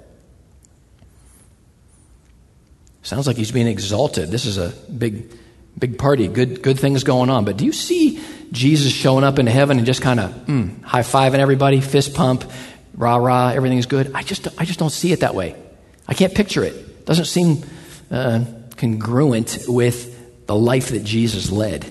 Sounds 3.07 3.25
like 3.25 3.37
he's 3.37 3.53
being 3.53 3.67
exalted. 3.67 4.31
This 4.31 4.45
is 4.45 4.57
a 4.57 4.73
big, 4.91 5.31
big 5.79 5.97
party, 5.97 6.27
good, 6.27 6.61
good 6.61 6.77
things 6.77 7.05
going 7.05 7.29
on. 7.29 7.45
But 7.45 7.55
do 7.55 7.63
you 7.63 7.71
see 7.71 8.21
Jesus 8.51 8.91
showing 8.91 9.23
up 9.23 9.39
into 9.39 9.49
heaven 9.49 9.77
and 9.77 9.85
just 9.85 10.01
kind 10.01 10.19
of 10.19 10.31
mm, 10.45 10.83
high 10.83 11.03
fiving 11.03 11.39
everybody, 11.39 11.79
fist 11.79 12.13
pump, 12.13 12.43
rah 12.95 13.15
rah, 13.15 13.51
everything's 13.51 13.85
good? 13.85 14.11
I 14.13 14.23
just, 14.23 14.49
I 14.59 14.65
just 14.65 14.77
don't 14.77 14.89
see 14.89 15.13
it 15.13 15.21
that 15.21 15.35
way. 15.35 15.55
I 16.05 16.15
can't 16.15 16.35
picture 16.35 16.65
it. 16.65 17.05
Doesn't 17.05 17.27
seem 17.27 17.63
uh, 18.11 18.43
congruent 18.75 19.59
with 19.69 20.45
the 20.45 20.55
life 20.57 20.89
that 20.89 21.05
Jesus 21.05 21.49
led 21.49 21.89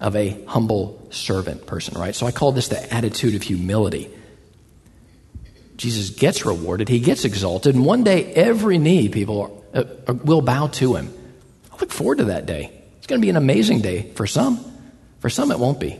of 0.00 0.16
a 0.16 0.42
humble 0.46 1.06
servant 1.10 1.66
person, 1.66 2.00
right? 2.00 2.14
So 2.14 2.26
I 2.26 2.30
call 2.30 2.52
this 2.52 2.68
the 2.68 2.94
attitude 2.94 3.34
of 3.34 3.42
humility. 3.42 4.10
Jesus 5.76 6.08
gets 6.08 6.46
rewarded, 6.46 6.88
he 6.88 7.00
gets 7.00 7.26
exalted, 7.26 7.74
and 7.74 7.84
one 7.84 8.04
day 8.04 8.32
every 8.32 8.78
knee, 8.78 9.10
people, 9.10 9.65
uh, 9.76 9.84
uh, 10.08 10.14
will 10.14 10.40
bow 10.40 10.68
to 10.68 10.94
him. 10.94 11.12
I 11.72 11.76
look 11.80 11.92
forward 11.92 12.18
to 12.18 12.24
that 12.24 12.46
day. 12.46 12.72
It's 12.96 13.06
going 13.06 13.20
to 13.20 13.24
be 13.24 13.30
an 13.30 13.36
amazing 13.36 13.82
day 13.82 14.10
for 14.14 14.26
some. 14.26 14.58
For 15.20 15.28
some, 15.28 15.50
it 15.50 15.58
won't 15.58 15.78
be. 15.78 15.98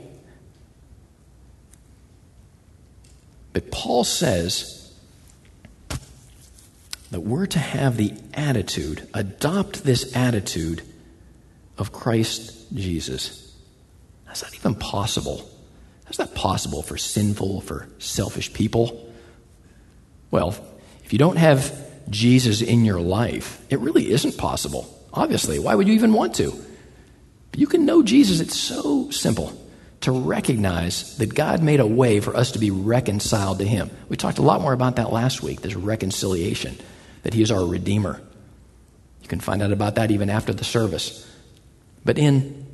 But 3.52 3.70
Paul 3.70 4.04
says 4.04 4.92
that 7.10 7.20
we're 7.20 7.46
to 7.46 7.58
have 7.58 7.96
the 7.96 8.14
attitude, 8.34 9.08
adopt 9.14 9.84
this 9.84 10.16
attitude 10.16 10.82
of 11.78 11.92
Christ 11.92 12.74
Jesus. 12.74 13.54
How's 14.24 14.40
that 14.40 14.54
even 14.54 14.74
possible? 14.74 15.48
How's 16.06 16.16
that 16.16 16.34
possible 16.34 16.82
for 16.82 16.96
sinful, 16.96 17.60
for 17.60 17.88
selfish 17.98 18.52
people? 18.52 19.12
Well, 20.30 20.54
if 21.04 21.12
you 21.12 21.18
don't 21.18 21.36
have 21.36 21.85
Jesus 22.10 22.62
in 22.62 22.84
your 22.84 23.00
life, 23.00 23.64
it 23.70 23.78
really 23.80 24.10
isn't 24.10 24.36
possible. 24.36 24.92
Obviously, 25.12 25.58
why 25.58 25.74
would 25.74 25.88
you 25.88 25.94
even 25.94 26.12
want 26.12 26.34
to? 26.36 26.52
But 27.50 27.60
you 27.60 27.66
can 27.66 27.86
know 27.86 28.02
Jesus. 28.02 28.40
It's 28.40 28.58
so 28.58 29.10
simple 29.10 29.52
to 30.02 30.12
recognize 30.12 31.16
that 31.16 31.34
God 31.34 31.62
made 31.62 31.80
a 31.80 31.86
way 31.86 32.20
for 32.20 32.36
us 32.36 32.52
to 32.52 32.58
be 32.58 32.70
reconciled 32.70 33.58
to 33.58 33.64
Him. 33.64 33.90
We 34.08 34.16
talked 34.16 34.38
a 34.38 34.42
lot 34.42 34.60
more 34.60 34.72
about 34.72 34.96
that 34.96 35.12
last 35.12 35.42
week, 35.42 35.62
this 35.62 35.74
reconciliation, 35.74 36.76
that 37.22 37.34
He 37.34 37.42
is 37.42 37.50
our 37.50 37.64
Redeemer. 37.64 38.20
You 39.22 39.28
can 39.28 39.40
find 39.40 39.62
out 39.62 39.72
about 39.72 39.96
that 39.96 40.10
even 40.10 40.30
after 40.30 40.52
the 40.52 40.64
service. 40.64 41.28
But 42.04 42.18
in 42.18 42.66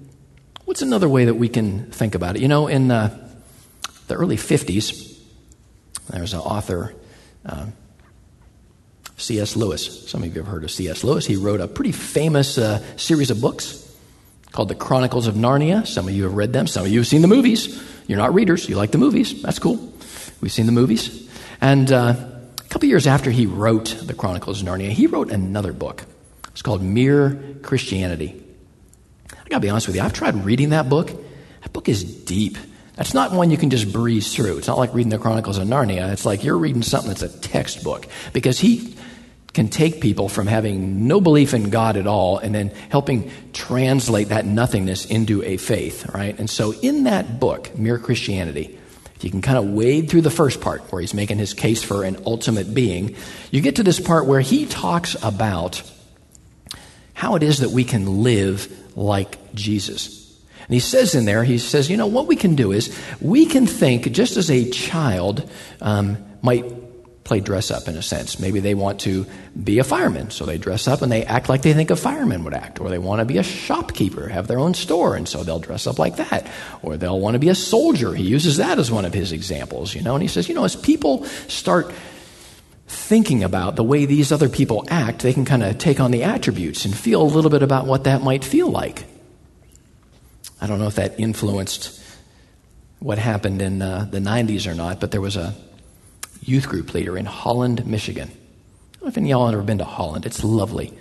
what's 0.64 0.82
another 0.82 1.08
way 1.08 1.24
that 1.26 1.34
we 1.34 1.48
can 1.48 1.90
think 1.90 2.14
about 2.14 2.36
it? 2.36 2.42
You 2.42 2.48
know, 2.48 2.66
in 2.66 2.90
uh, 2.90 3.16
the 4.08 4.14
early 4.14 4.36
50s, 4.36 5.18
there's 6.10 6.34
an 6.34 6.40
author, 6.40 6.94
uh, 7.46 7.66
C.S. 9.22 9.56
Lewis. 9.56 10.08
Some 10.10 10.22
of 10.22 10.28
you 10.34 10.42
have 10.42 10.50
heard 10.50 10.64
of 10.64 10.70
C.S. 10.70 11.04
Lewis. 11.04 11.26
He 11.26 11.36
wrote 11.36 11.60
a 11.60 11.68
pretty 11.68 11.92
famous 11.92 12.58
uh, 12.58 12.80
series 12.96 13.30
of 13.30 13.40
books 13.40 13.78
called 14.50 14.68
The 14.68 14.74
Chronicles 14.74 15.26
of 15.26 15.34
Narnia. 15.34 15.86
Some 15.86 16.08
of 16.08 16.14
you 16.14 16.24
have 16.24 16.34
read 16.34 16.52
them. 16.52 16.66
Some 16.66 16.84
of 16.84 16.90
you 16.90 17.00
have 17.00 17.06
seen 17.06 17.22
the 17.22 17.28
movies. 17.28 17.82
You're 18.06 18.18
not 18.18 18.34
readers. 18.34 18.68
You 18.68 18.76
like 18.76 18.90
the 18.90 18.98
movies. 18.98 19.40
That's 19.42 19.58
cool. 19.58 19.92
We've 20.40 20.52
seen 20.52 20.66
the 20.66 20.72
movies. 20.72 21.30
And 21.60 21.90
uh, 21.90 22.14
a 22.58 22.68
couple 22.68 22.88
years 22.88 23.06
after 23.06 23.30
he 23.30 23.46
wrote 23.46 23.96
The 24.02 24.14
Chronicles 24.14 24.60
of 24.60 24.68
Narnia, 24.68 24.90
he 24.90 25.06
wrote 25.06 25.30
another 25.30 25.72
book. 25.72 26.04
It's 26.48 26.62
called 26.62 26.82
Mere 26.82 27.40
Christianity. 27.62 28.44
I 29.32 29.48
gotta 29.48 29.60
be 29.60 29.70
honest 29.70 29.86
with 29.86 29.96
you, 29.96 30.02
I've 30.02 30.12
tried 30.12 30.34
reading 30.44 30.70
that 30.70 30.88
book. 30.88 31.10
That 31.62 31.72
book 31.72 31.88
is 31.88 32.04
deep. 32.04 32.58
That's 32.96 33.14
not 33.14 33.32
one 33.32 33.50
you 33.50 33.56
can 33.56 33.70
just 33.70 33.90
breeze 33.90 34.34
through. 34.34 34.58
It's 34.58 34.68
not 34.68 34.76
like 34.76 34.92
reading 34.92 35.10
the 35.10 35.18
Chronicles 35.18 35.56
of 35.56 35.66
Narnia. 35.66 36.12
It's 36.12 36.26
like 36.26 36.44
you're 36.44 36.58
reading 36.58 36.82
something 36.82 37.08
that's 37.08 37.22
a 37.22 37.38
textbook 37.40 38.06
because 38.32 38.58
he 38.58 38.91
can 39.52 39.68
take 39.68 40.00
people 40.00 40.28
from 40.28 40.46
having 40.46 41.06
no 41.06 41.20
belief 41.20 41.52
in 41.52 41.70
God 41.70 41.96
at 41.96 42.06
all 42.06 42.38
and 42.38 42.54
then 42.54 42.68
helping 42.88 43.30
translate 43.52 44.28
that 44.28 44.46
nothingness 44.46 45.04
into 45.04 45.42
a 45.42 45.58
faith, 45.58 46.08
right? 46.14 46.38
And 46.38 46.48
so 46.48 46.72
in 46.72 47.04
that 47.04 47.38
book, 47.38 47.76
Mere 47.78 47.98
Christianity, 47.98 48.78
if 49.16 49.24
you 49.24 49.30
can 49.30 49.42
kind 49.42 49.58
of 49.58 49.66
wade 49.66 50.10
through 50.10 50.22
the 50.22 50.30
first 50.30 50.60
part 50.60 50.90
where 50.90 51.00
he's 51.00 51.14
making 51.14 51.38
his 51.38 51.52
case 51.52 51.82
for 51.82 52.02
an 52.02 52.16
ultimate 52.24 52.72
being, 52.72 53.14
you 53.50 53.60
get 53.60 53.76
to 53.76 53.82
this 53.82 54.00
part 54.00 54.26
where 54.26 54.40
he 54.40 54.64
talks 54.64 55.22
about 55.22 55.82
how 57.12 57.36
it 57.36 57.42
is 57.42 57.58
that 57.58 57.70
we 57.70 57.84
can 57.84 58.22
live 58.22 58.96
like 58.96 59.54
Jesus. 59.54 60.18
And 60.60 60.74
he 60.74 60.80
says 60.80 61.14
in 61.14 61.26
there, 61.26 61.44
he 61.44 61.58
says, 61.58 61.90
you 61.90 61.96
know, 61.96 62.06
what 62.06 62.26
we 62.26 62.36
can 62.36 62.54
do 62.54 62.72
is 62.72 62.96
we 63.20 63.46
can 63.46 63.66
think 63.66 64.10
just 64.12 64.36
as 64.36 64.50
a 64.50 64.70
child 64.70 65.48
um, 65.80 66.16
might 66.40 66.64
play 67.24 67.40
dress 67.40 67.70
up 67.70 67.88
in 67.88 67.96
a 67.96 68.02
sense. 68.02 68.38
Maybe 68.38 68.60
they 68.60 68.74
want 68.74 69.00
to 69.00 69.26
be 69.62 69.78
a 69.78 69.84
fireman, 69.84 70.30
so 70.30 70.44
they 70.44 70.58
dress 70.58 70.88
up 70.88 71.02
and 71.02 71.12
they 71.12 71.24
act 71.24 71.48
like 71.48 71.62
they 71.62 71.72
think 71.72 71.90
a 71.90 71.96
fireman 71.96 72.44
would 72.44 72.54
act. 72.54 72.80
Or 72.80 72.88
they 72.88 72.98
want 72.98 73.20
to 73.20 73.24
be 73.24 73.38
a 73.38 73.42
shopkeeper, 73.42 74.28
have 74.28 74.48
their 74.48 74.58
own 74.58 74.74
store, 74.74 75.14
and 75.14 75.28
so 75.28 75.44
they'll 75.44 75.60
dress 75.60 75.86
up 75.86 75.98
like 75.98 76.16
that. 76.16 76.50
Or 76.82 76.96
they'll 76.96 77.20
want 77.20 77.34
to 77.34 77.38
be 77.38 77.48
a 77.48 77.54
soldier. 77.54 78.12
He 78.12 78.24
uses 78.24 78.56
that 78.56 78.78
as 78.78 78.90
one 78.90 79.04
of 79.04 79.14
his 79.14 79.32
examples, 79.32 79.94
you 79.94 80.02
know. 80.02 80.14
And 80.14 80.22
he 80.22 80.28
says, 80.28 80.48
you 80.48 80.54
know, 80.54 80.64
as 80.64 80.74
people 80.74 81.24
start 81.48 81.92
thinking 82.88 83.44
about 83.44 83.76
the 83.76 83.84
way 83.84 84.04
these 84.04 84.32
other 84.32 84.48
people 84.48 84.84
act, 84.90 85.22
they 85.22 85.32
can 85.32 85.44
kind 85.44 85.62
of 85.62 85.78
take 85.78 86.00
on 86.00 86.10
the 86.10 86.24
attributes 86.24 86.84
and 86.84 86.96
feel 86.96 87.22
a 87.22 87.24
little 87.24 87.50
bit 87.50 87.62
about 87.62 87.86
what 87.86 88.04
that 88.04 88.22
might 88.22 88.44
feel 88.44 88.68
like. 88.68 89.04
I 90.60 90.66
don't 90.66 90.78
know 90.78 90.86
if 90.86 90.96
that 90.96 91.18
influenced 91.18 92.00
what 92.98 93.18
happened 93.18 93.62
in 93.62 93.82
uh, 93.82 94.06
the 94.10 94.20
90s 94.20 94.70
or 94.70 94.74
not, 94.74 95.00
but 95.00 95.10
there 95.10 95.20
was 95.20 95.36
a 95.36 95.54
youth 96.42 96.68
group 96.68 96.92
leader 96.94 97.16
in 97.16 97.26
Holland, 97.26 97.86
Michigan. 97.86 98.28
I 98.28 98.94
don't 98.94 99.02
know 99.02 99.08
if 99.08 99.16
any 99.16 99.32
of 99.32 99.38
y'all 99.38 99.46
have 99.46 99.54
ever 99.54 99.62
been 99.62 99.78
to 99.78 99.84
Holland. 99.84 100.26
It's 100.26 100.44
lovely. 100.44 100.92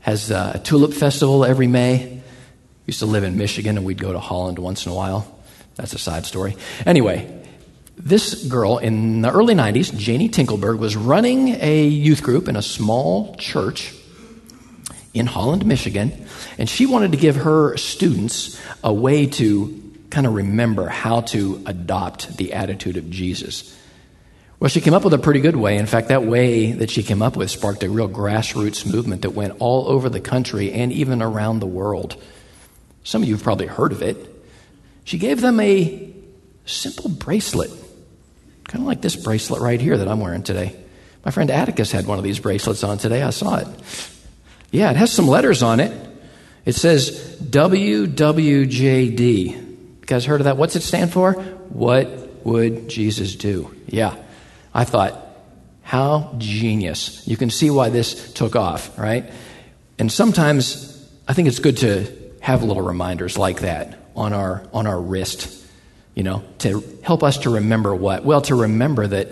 Has 0.00 0.30
uh, 0.30 0.52
a 0.54 0.58
tulip 0.58 0.92
festival 0.92 1.44
every 1.44 1.66
May. 1.66 2.20
Used 2.86 3.00
to 3.00 3.06
live 3.06 3.24
in 3.24 3.36
Michigan, 3.36 3.76
and 3.76 3.86
we'd 3.86 4.00
go 4.00 4.12
to 4.12 4.18
Holland 4.18 4.58
once 4.58 4.86
in 4.86 4.92
a 4.92 4.94
while. 4.94 5.38
That's 5.76 5.92
a 5.92 5.98
side 5.98 6.26
story. 6.26 6.56
Anyway, 6.84 7.40
this 7.96 8.46
girl 8.46 8.78
in 8.78 9.22
the 9.22 9.30
early 9.30 9.54
90s, 9.54 9.96
Janie 9.96 10.28
Tinklenberg, 10.28 10.78
was 10.78 10.96
running 10.96 11.48
a 11.60 11.86
youth 11.86 12.22
group 12.22 12.48
in 12.48 12.56
a 12.56 12.62
small 12.62 13.34
church 13.36 13.94
in 15.12 15.26
Holland, 15.26 15.66
Michigan, 15.66 16.26
and 16.58 16.68
she 16.68 16.86
wanted 16.86 17.12
to 17.12 17.18
give 17.18 17.36
her 17.36 17.76
students 17.76 18.60
a 18.82 18.92
way 18.92 19.26
to 19.26 19.76
kind 20.10 20.26
of 20.26 20.34
remember 20.34 20.88
how 20.88 21.20
to 21.20 21.62
adopt 21.66 22.36
the 22.36 22.52
attitude 22.52 22.96
of 22.96 23.10
Jesus. 23.10 23.76
Well, 24.60 24.68
she 24.68 24.82
came 24.82 24.92
up 24.92 25.04
with 25.04 25.14
a 25.14 25.18
pretty 25.18 25.40
good 25.40 25.56
way. 25.56 25.78
In 25.78 25.86
fact, 25.86 26.08
that 26.08 26.22
way 26.22 26.72
that 26.72 26.90
she 26.90 27.02
came 27.02 27.22
up 27.22 27.34
with 27.34 27.50
sparked 27.50 27.82
a 27.82 27.88
real 27.88 28.10
grassroots 28.10 28.84
movement 28.84 29.22
that 29.22 29.30
went 29.30 29.56
all 29.58 29.88
over 29.88 30.10
the 30.10 30.20
country 30.20 30.70
and 30.70 30.92
even 30.92 31.22
around 31.22 31.60
the 31.60 31.66
world. 31.66 32.22
Some 33.02 33.22
of 33.22 33.28
you 33.28 33.36
have 33.36 33.42
probably 33.42 33.68
heard 33.68 33.92
of 33.92 34.02
it. 34.02 34.18
She 35.04 35.16
gave 35.16 35.40
them 35.40 35.60
a 35.60 36.12
simple 36.66 37.08
bracelet, 37.08 37.70
kind 38.64 38.82
of 38.82 38.86
like 38.86 39.00
this 39.00 39.16
bracelet 39.16 39.62
right 39.62 39.80
here 39.80 39.96
that 39.96 40.06
I'm 40.06 40.20
wearing 40.20 40.42
today. 40.42 40.76
My 41.24 41.30
friend 41.30 41.50
Atticus 41.50 41.90
had 41.90 42.06
one 42.06 42.18
of 42.18 42.24
these 42.24 42.38
bracelets 42.38 42.84
on 42.84 42.98
today. 42.98 43.22
I 43.22 43.30
saw 43.30 43.56
it. 43.56 43.66
Yeah, 44.70 44.90
it 44.90 44.96
has 44.96 45.10
some 45.10 45.26
letters 45.26 45.62
on 45.62 45.80
it. 45.80 45.90
It 46.66 46.74
says 46.74 47.38
WWJD. 47.42 49.18
You 49.48 49.96
guys 50.04 50.26
heard 50.26 50.42
of 50.42 50.44
that? 50.44 50.58
What's 50.58 50.76
it 50.76 50.82
stand 50.82 51.12
for? 51.12 51.32
What 51.32 52.44
would 52.44 52.88
Jesus 52.88 53.34
do? 53.36 53.74
Yeah. 53.86 54.16
I 54.74 54.84
thought, 54.84 55.26
how 55.82 56.34
genius. 56.38 57.26
You 57.26 57.36
can 57.36 57.50
see 57.50 57.70
why 57.70 57.90
this 57.90 58.32
took 58.32 58.54
off, 58.54 58.96
right? 58.98 59.30
And 59.98 60.10
sometimes 60.10 61.08
I 61.26 61.32
think 61.32 61.48
it's 61.48 61.58
good 61.58 61.78
to 61.78 62.06
have 62.40 62.62
little 62.62 62.82
reminders 62.82 63.36
like 63.36 63.60
that 63.60 63.98
on 64.14 64.32
our, 64.32 64.64
on 64.72 64.86
our 64.86 65.00
wrist, 65.00 65.64
you 66.14 66.22
know, 66.22 66.44
to 66.58 66.82
help 67.02 67.22
us 67.22 67.38
to 67.38 67.50
remember 67.50 67.94
what? 67.94 68.24
Well, 68.24 68.42
to 68.42 68.54
remember 68.54 69.06
that 69.06 69.28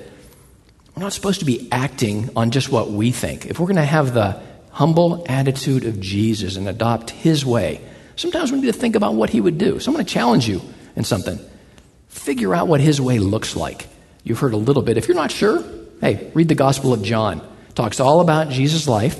we're 0.94 1.02
not 1.02 1.12
supposed 1.12 1.40
to 1.40 1.46
be 1.46 1.68
acting 1.70 2.30
on 2.34 2.50
just 2.50 2.70
what 2.70 2.90
we 2.90 3.12
think. 3.12 3.46
If 3.46 3.60
we're 3.60 3.66
going 3.66 3.76
to 3.76 3.82
have 3.82 4.14
the 4.14 4.40
humble 4.78 5.24
attitude 5.28 5.84
of 5.84 5.98
Jesus 5.98 6.54
and 6.54 6.68
adopt 6.68 7.10
his 7.10 7.44
way. 7.44 7.80
Sometimes 8.14 8.52
we 8.52 8.60
need 8.60 8.66
to 8.68 8.72
think 8.72 8.94
about 8.94 9.14
what 9.14 9.28
he 9.28 9.40
would 9.40 9.58
do. 9.58 9.80
So 9.80 9.90
I'm 9.90 9.94
going 9.94 10.06
to 10.06 10.12
challenge 10.12 10.48
you 10.48 10.62
in 10.94 11.02
something. 11.02 11.38
Figure 12.06 12.54
out 12.54 12.68
what 12.68 12.80
his 12.80 13.00
way 13.00 13.18
looks 13.18 13.56
like. 13.56 13.88
You've 14.24 14.38
heard 14.38 14.52
a 14.52 14.58
little 14.58 14.82
bit. 14.82 14.96
If 14.96 15.08
you're 15.08 15.16
not 15.16 15.30
sure, 15.30 15.64
hey, 16.00 16.30
read 16.34 16.48
the 16.48 16.54
Gospel 16.54 16.92
of 16.92 17.02
John. 17.02 17.38
It 17.68 17.74
talks 17.74 18.00
all 18.00 18.20
about 18.20 18.50
Jesus' 18.50 18.86
life. 18.88 19.18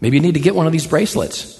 Maybe 0.00 0.16
you 0.16 0.22
need 0.22 0.34
to 0.34 0.40
get 0.40 0.54
one 0.54 0.66
of 0.66 0.72
these 0.72 0.86
bracelets. 0.86 1.54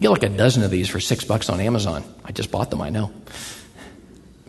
Get 0.00 0.10
like 0.10 0.22
a 0.22 0.28
dozen 0.28 0.62
of 0.62 0.70
these 0.70 0.88
for 0.88 1.00
six 1.00 1.24
bucks 1.24 1.48
on 1.48 1.60
Amazon. 1.60 2.04
I 2.24 2.32
just 2.32 2.50
bought 2.50 2.70
them, 2.70 2.80
I 2.80 2.90
know. 2.90 3.12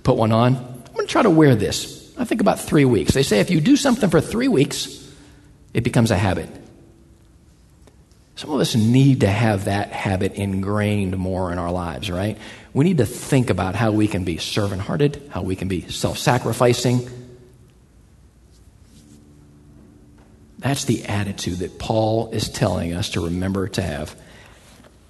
Put 0.03 0.15
one 0.15 0.31
on. 0.31 0.55
I'm 0.55 0.93
going 0.93 1.07
to 1.07 1.11
try 1.11 1.23
to 1.23 1.29
wear 1.29 1.55
this. 1.55 2.13
I 2.17 2.23
think 2.23 2.41
about 2.41 2.59
three 2.59 2.85
weeks. 2.85 3.13
They 3.13 3.23
say 3.23 3.39
if 3.39 3.49
you 3.49 3.59
do 3.59 3.75
something 3.75 4.09
for 4.09 4.21
three 4.21 4.47
weeks, 4.47 5.11
it 5.73 5.83
becomes 5.83 6.11
a 6.11 6.17
habit. 6.17 6.49
Some 8.35 8.51
of 8.51 8.59
us 8.59 8.75
need 8.75 9.21
to 9.21 9.27
have 9.27 9.65
that 9.65 9.91
habit 9.91 10.33
ingrained 10.33 11.17
more 11.17 11.51
in 11.51 11.57
our 11.57 11.71
lives, 11.71 12.11
right? 12.11 12.37
We 12.75 12.83
need 12.83 12.97
to 12.97 13.05
think 13.05 13.49
about 13.49 13.73
how 13.73 13.91
we 13.91 14.05
can 14.05 14.25
be 14.25 14.35
servant 14.35 14.81
hearted, 14.81 15.29
how 15.31 15.43
we 15.43 15.55
can 15.55 15.69
be 15.69 15.87
self 15.87 16.17
sacrificing. 16.17 17.09
That's 20.59 20.83
the 20.83 21.05
attitude 21.05 21.59
that 21.59 21.79
Paul 21.79 22.31
is 22.31 22.49
telling 22.49 22.93
us 22.93 23.11
to 23.11 23.21
remember 23.21 23.69
to 23.69 23.81
have 23.81 24.13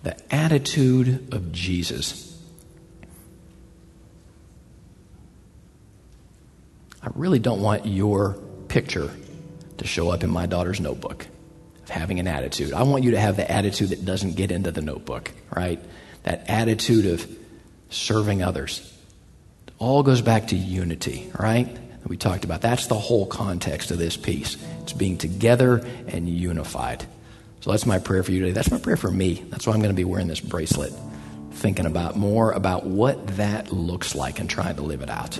the 0.03 0.15
attitude 0.31 1.33
of 1.33 1.51
Jesus. 1.51 2.39
I 7.01 7.07
really 7.15 7.39
don't 7.39 7.63
want 7.63 7.87
your 7.87 8.35
picture 8.67 9.09
to 9.79 9.87
show 9.87 10.11
up 10.11 10.23
in 10.23 10.29
my 10.29 10.45
daughter's 10.45 10.79
notebook 10.79 11.25
of 11.81 11.89
having 11.89 12.19
an 12.19 12.27
attitude. 12.27 12.73
I 12.73 12.83
want 12.83 13.03
you 13.03 13.11
to 13.11 13.19
have 13.19 13.37
the 13.37 13.51
attitude 13.51 13.89
that 13.89 14.05
doesn't 14.05 14.35
get 14.35 14.51
into 14.51 14.71
the 14.71 14.81
notebook, 14.81 15.31
right? 15.55 15.79
That 16.21 16.47
attitude 16.47 17.07
of 17.07 17.44
serving 17.89 18.43
others. 18.43 18.91
All 19.77 20.03
goes 20.03 20.21
back 20.21 20.47
to 20.47 20.55
unity, 20.55 21.31
right? 21.39 21.67
We 22.07 22.17
talked 22.17 22.45
about. 22.45 22.61
That's 22.61 22.87
the 22.87 22.99
whole 22.99 23.25
context 23.25 23.89
of 23.91 23.97
this 23.97 24.15
piece. 24.15 24.57
It's 24.83 24.93
being 24.93 25.17
together 25.17 25.85
and 26.07 26.29
unified. 26.29 27.05
So 27.61 27.71
that's 27.71 27.85
my 27.85 27.97
prayer 27.97 28.21
for 28.21 28.31
you 28.31 28.41
today. 28.41 28.51
That's 28.51 28.69
my 28.69 28.77
prayer 28.77 28.97
for 28.97 29.09
me. 29.09 29.43
That's 29.49 29.65
why 29.65 29.73
I'm 29.73 29.79
going 29.79 29.89
to 29.89 29.95
be 29.95 30.03
wearing 30.03 30.27
this 30.27 30.39
bracelet, 30.39 30.93
thinking 31.53 31.87
about 31.87 32.15
more 32.15 32.51
about 32.51 32.85
what 32.85 33.25
that 33.37 33.73
looks 33.73 34.13
like 34.13 34.39
and 34.39 34.47
trying 34.47 34.75
to 34.75 34.83
live 34.83 35.01
it 35.01 35.09
out. 35.09 35.39